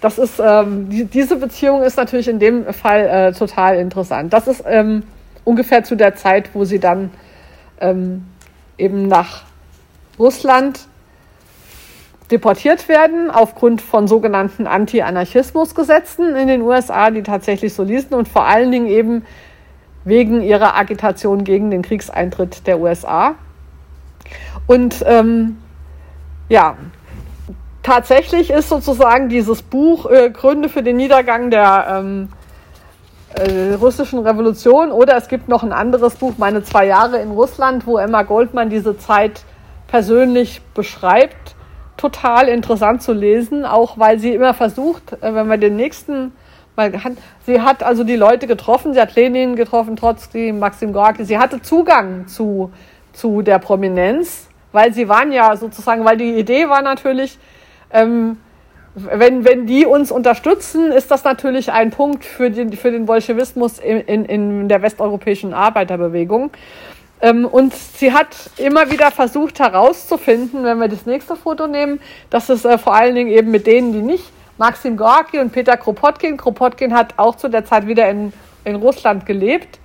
[0.00, 4.32] das ist ähm, die, diese Beziehung ist natürlich in dem Fall äh, total interessant.
[4.32, 5.04] Das ist ähm,
[5.44, 7.10] ungefähr zu der Zeit, wo sie dann
[7.80, 8.26] ähm,
[8.78, 9.42] eben nach
[10.18, 10.86] Russland
[12.30, 18.46] deportiert werden aufgrund von sogenannten Anti-Anarchismus-Gesetzen in den USA, die tatsächlich so ließen und vor
[18.46, 19.24] allen Dingen eben
[20.04, 23.34] wegen ihrer Agitation gegen den Kriegseintritt der USA.
[24.66, 25.58] Und ähm,
[26.48, 26.76] ja,
[27.82, 32.28] tatsächlich ist sozusagen dieses Buch äh, Gründe für den Niedergang der ähm,
[33.36, 34.92] äh, russischen Revolution.
[34.92, 38.70] Oder es gibt noch ein anderes Buch, Meine zwei Jahre in Russland, wo Emma Goldman
[38.70, 39.42] diese Zeit
[39.86, 41.54] persönlich beschreibt.
[41.96, 46.32] Total interessant zu lesen, auch weil sie immer versucht, äh, wenn wir den nächsten
[46.76, 46.92] mal
[47.46, 51.62] sie hat also die Leute getroffen, sie hat Lenin getroffen, Trotzki, Maxim Gorki, sie hatte
[51.62, 52.72] Zugang zu,
[53.12, 57.38] zu der Prominenz, weil sie waren ja sozusagen, weil die Idee war natürlich,
[57.92, 58.38] ähm,
[58.94, 63.78] wenn, wenn die uns unterstützen, ist das natürlich ein Punkt für den, für den Bolschewismus
[63.78, 66.50] in, in, in der westeuropäischen Arbeiterbewegung.
[67.20, 72.48] Ähm, und sie hat immer wieder versucht herauszufinden, wenn wir das nächste Foto nehmen, dass
[72.48, 76.36] es äh, vor allen Dingen eben mit denen, die nicht, Maxim Gorki und Peter Kropotkin,
[76.36, 78.32] Kropotkin hat auch zu der Zeit wieder in,
[78.64, 79.80] in Russland gelebt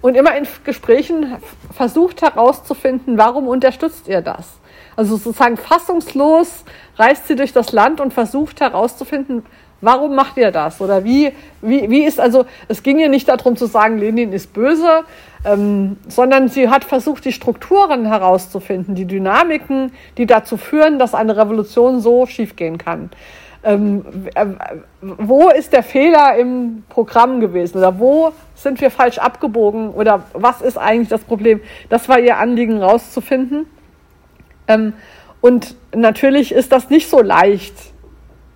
[0.00, 1.36] und immer in Gesprächen
[1.72, 4.58] versucht herauszufinden, warum unterstützt ihr das?
[4.98, 6.64] Also sozusagen fassungslos
[6.96, 9.44] reist sie durch das Land und versucht herauszufinden,
[9.80, 10.80] Warum macht ihr das?
[10.80, 11.30] Oder wie,
[11.62, 15.04] wie, wie ist also, es ging ihr nicht darum zu sagen, Lenin ist böse,
[15.44, 21.36] ähm, sondern sie hat versucht, die Strukturen herauszufinden, die Dynamiken, die dazu führen, dass eine
[21.36, 23.10] Revolution so schiefgehen kann.
[23.62, 24.46] Ähm, äh,
[25.00, 30.60] wo ist der Fehler im Programm gewesen oder wo sind wir falsch abgebogen oder was
[30.60, 31.60] ist eigentlich das Problem?
[31.88, 33.66] Das war ihr Anliegen rauszufinden.
[34.68, 34.92] Ähm,
[35.40, 37.74] und natürlich ist das nicht so leicht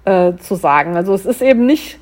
[0.04, 0.96] äh, zu sagen.
[0.96, 1.98] Also es ist eben nicht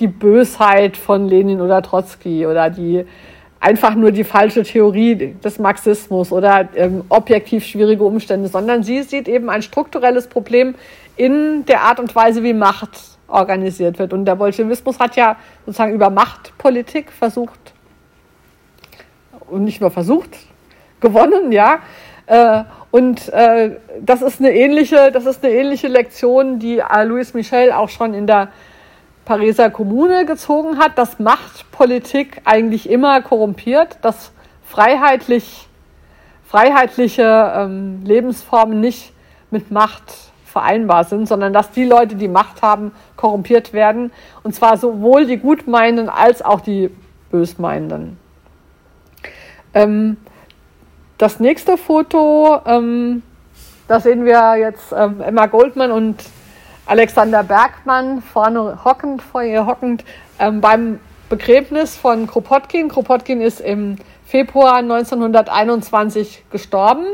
[0.00, 3.04] die Bösheit von Lenin oder Trotzki oder die
[3.60, 9.28] einfach nur die falsche Theorie des Marxismus oder ähm, objektiv schwierige Umstände, sondern sie sieht
[9.28, 10.74] eben ein strukturelles Problem
[11.16, 12.90] in der Art und Weise, wie Macht
[13.28, 14.12] organisiert wird.
[14.12, 17.72] Und der Bolschewismus hat ja sozusagen über Machtpolitik versucht
[19.48, 20.30] und nicht nur versucht,
[21.00, 21.78] gewonnen, ja.
[22.26, 27.32] Äh, und äh, das ist eine ähnliche, das ist eine ähnliche Lektion, die äh, Louis
[27.32, 28.48] Michel auch schon in der
[29.24, 34.32] Pariser Kommune gezogen hat, dass Machtpolitik eigentlich immer korrumpiert, dass
[34.62, 35.68] freiheitlich,
[36.44, 39.14] freiheitliche ähm, Lebensformen nicht
[39.50, 40.12] mit Macht
[40.44, 44.12] vereinbar sind, sondern dass die Leute, die Macht haben, korrumpiert werden.
[44.42, 46.90] Und zwar sowohl die Gutmeinenden als auch die
[47.30, 48.18] Bösmeinenden.
[49.72, 50.18] Ähm,
[51.18, 53.22] das nächste Foto, ähm,
[53.88, 56.22] da sehen wir jetzt ähm, Emma Goldman und
[56.86, 60.04] Alexander Bergmann vorne hockend, vor ihr hockend,
[60.38, 60.98] ähm, beim
[61.28, 62.88] Begräbnis von Kropotkin.
[62.88, 63.96] Kropotkin ist im
[64.26, 67.04] Februar 1921 gestorben,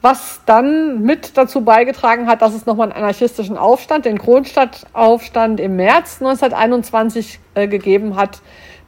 [0.00, 5.76] was dann mit dazu beigetragen hat, dass es nochmal einen anarchistischen Aufstand, den Kronstadtaufstand im
[5.76, 8.40] März 1921 äh, gegeben hat,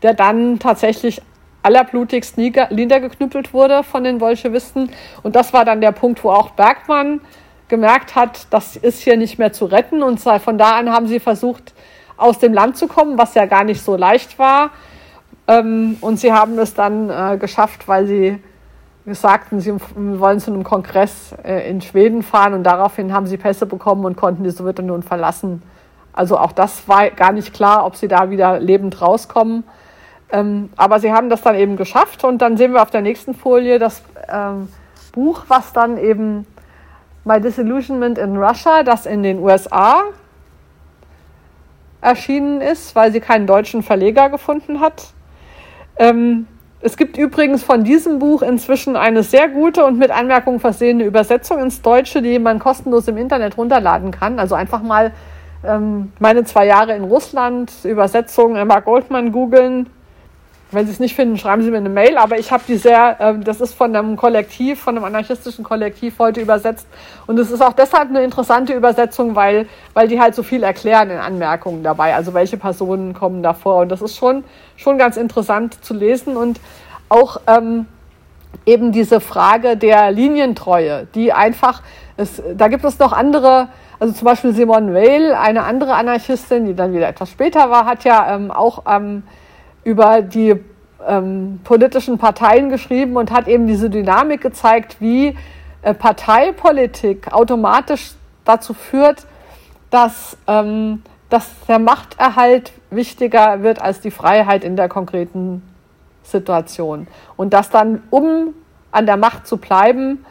[0.03, 1.22] der dann tatsächlich
[1.67, 4.91] allerblutigst niedergeknüppelt wurde von den Bolschewisten.
[5.23, 7.21] Und das war dann der Punkt, wo auch Bergmann
[7.69, 10.03] gemerkt hat, das ist hier nicht mehr zu retten.
[10.03, 11.75] Und von da an haben sie versucht,
[12.17, 14.71] aus dem Land zu kommen, was ja gar nicht so leicht war.
[15.49, 18.39] Ähm, und sie haben es dann äh, geschafft, weil sie
[19.07, 23.67] sagten, sie wollen zu einem Kongress äh, in Schweden fahren und daraufhin haben sie Pässe
[23.67, 25.62] bekommen und konnten die Sowjetunion verlassen.
[26.12, 29.64] Also auch das war gar nicht klar, ob sie da wieder lebend rauskommen.
[30.31, 33.35] Ähm, aber sie haben das dann eben geschafft und dann sehen wir auf der nächsten
[33.35, 34.68] Folie das ähm,
[35.12, 36.47] Buch, was dann eben
[37.24, 40.03] My Disillusionment in Russia, das in den USA
[42.01, 45.09] erschienen ist, weil sie keinen deutschen Verleger gefunden hat.
[45.97, 46.47] Ähm,
[46.81, 51.59] es gibt übrigens von diesem Buch inzwischen eine sehr gute und mit Anmerkungen versehene Übersetzung
[51.59, 54.39] ins Deutsche, die man kostenlos im Internet runterladen kann.
[54.39, 55.12] Also einfach mal
[55.64, 59.89] ähm, meine zwei Jahre in Russland, Übersetzung Emma Goldman googeln
[60.73, 62.17] wenn Sie es nicht finden, schreiben Sie mir eine Mail.
[62.19, 66.19] Aber ich habe die sehr, äh, das ist von einem Kollektiv, von einem anarchistischen Kollektiv
[66.19, 66.87] heute übersetzt.
[67.27, 71.11] Und es ist auch deshalb eine interessante Übersetzung, weil, weil die halt so viel erklären
[71.11, 72.14] in Anmerkungen dabei.
[72.14, 73.83] Also welche Personen kommen da vor.
[73.83, 74.45] Und das ist schon,
[74.77, 76.37] schon ganz interessant zu lesen.
[76.37, 76.61] Und
[77.09, 77.87] auch ähm,
[78.64, 81.83] eben diese Frage der Linientreue, die einfach
[82.17, 83.69] Es, da gibt es noch andere,
[84.01, 88.05] also zum Beispiel Simone Weil, eine andere Anarchistin, die dann wieder etwas später war, hat
[88.05, 89.23] ja ähm, auch ähm,
[89.87, 90.57] über die
[91.07, 95.37] ähm, politischen Parteien geschrieben und hat eben diese Dynamik gezeigt, wie
[95.82, 98.14] äh, Parteipolitik automatisch
[98.45, 99.26] dazu führt,
[99.91, 105.62] dass, ähm, dass der Machterhalt wichtiger wird als die Freiheit in der konkreten
[106.24, 107.07] Situation.
[107.37, 108.55] Und dass dann, um
[108.91, 110.26] an der Macht zu bleiben,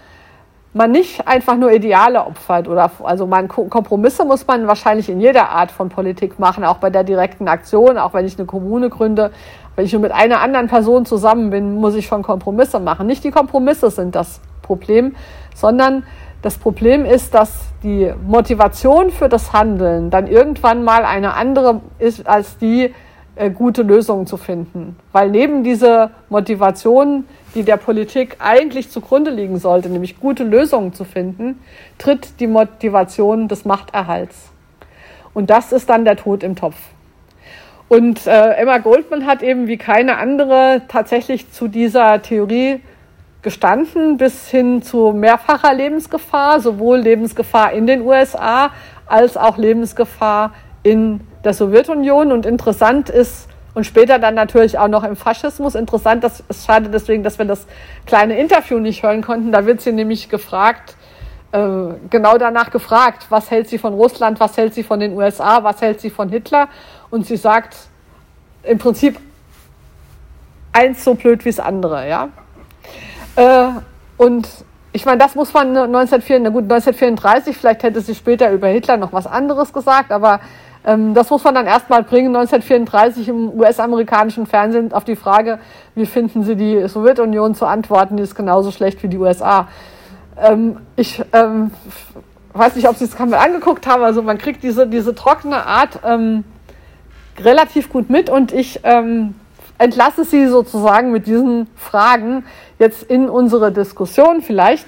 [0.76, 5.49] man nicht einfach nur Ideale opfert oder also man Kompromisse muss man wahrscheinlich in jeder
[5.49, 9.32] Art von Politik machen, auch bei der direkten Aktion, auch wenn ich eine Kommune gründe,
[9.78, 13.07] wenn ich nur mit einer anderen Person zusammen bin, muss ich schon Kompromisse machen.
[13.07, 15.15] Nicht die Kompromisse sind das Problem,
[15.55, 16.03] sondern
[16.41, 22.28] das Problem ist, dass die Motivation für das Handeln dann irgendwann mal eine andere ist
[22.28, 22.93] als die
[23.36, 24.97] äh, gute Lösungen zu finden.
[25.13, 31.05] Weil neben dieser Motivation, die der Politik eigentlich zugrunde liegen sollte, nämlich gute Lösungen zu
[31.05, 31.59] finden,
[31.97, 34.51] tritt die Motivation des Machterhalts.
[35.33, 36.77] Und das ist dann der Tod im Topf.
[37.87, 42.81] Und äh, Emma Goldman hat eben wie keine andere tatsächlich zu dieser Theorie
[43.41, 48.71] gestanden, bis hin zu mehrfacher Lebensgefahr, sowohl Lebensgefahr in den USA
[49.05, 52.31] als auch Lebensgefahr in der Sowjetunion.
[52.31, 55.76] Und interessant ist, und später dann natürlich auch noch im Faschismus.
[55.76, 57.67] Interessant, dass, es schade deswegen, dass wir das
[58.07, 59.51] kleine Interview nicht hören konnten.
[59.51, 60.95] Da wird sie nämlich gefragt,
[61.51, 61.59] äh,
[62.09, 65.82] genau danach gefragt, was hält sie von Russland, was hält sie von den USA, was
[65.82, 66.69] hält sie von Hitler.
[67.11, 67.76] Und sie sagt
[68.63, 69.19] im Prinzip
[70.71, 72.30] eins so blöd wie das andere, ja.
[73.36, 73.67] Äh,
[74.17, 74.47] und
[74.93, 78.95] ich meine, das muss man 1934, na gut, 1934, vielleicht hätte sie später über Hitler
[78.95, 80.39] noch was anderes gesagt, aber
[80.86, 85.57] das muss man dann erstmal bringen, 1934 im US-amerikanischen Fernsehen auf die Frage,
[85.95, 89.67] wie finden Sie die Sowjetunion zu antworten, die ist genauso schlecht wie die USA.
[90.38, 91.71] Ähm, ich ähm,
[92.53, 95.99] weiß nicht, ob Sie es mal angeguckt haben, also man kriegt diese, diese trockene Art
[96.03, 96.43] ähm,
[97.39, 99.33] relativ gut mit und ich ähm,
[99.79, 102.45] entlasse Sie sozusagen mit diesen Fragen
[102.77, 104.86] jetzt in unsere Diskussion vielleicht.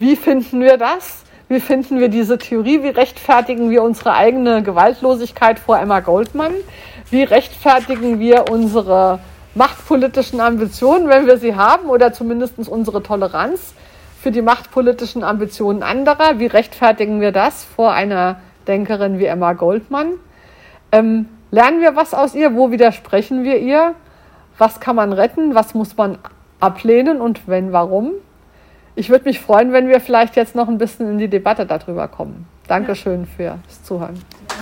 [0.00, 1.22] Wie finden wir das?
[1.52, 2.82] Wie finden wir diese Theorie?
[2.82, 6.54] Wie rechtfertigen wir unsere eigene Gewaltlosigkeit vor Emma Goldman?
[7.10, 9.18] Wie rechtfertigen wir unsere
[9.54, 13.74] machtpolitischen Ambitionen, wenn wir sie haben, oder zumindest unsere Toleranz
[14.22, 16.38] für die machtpolitischen Ambitionen anderer?
[16.38, 18.36] Wie rechtfertigen wir das vor einer
[18.66, 20.12] Denkerin wie Emma Goldman?
[20.90, 22.54] Ähm, lernen wir was aus ihr?
[22.54, 23.94] Wo widersprechen wir ihr?
[24.56, 25.54] Was kann man retten?
[25.54, 26.16] Was muss man
[26.60, 28.12] ablehnen und wenn, warum?
[28.94, 32.08] Ich würde mich freuen, wenn wir vielleicht jetzt noch ein bisschen in die Debatte darüber
[32.08, 32.46] kommen.
[32.68, 34.20] Dankeschön fürs Zuhören.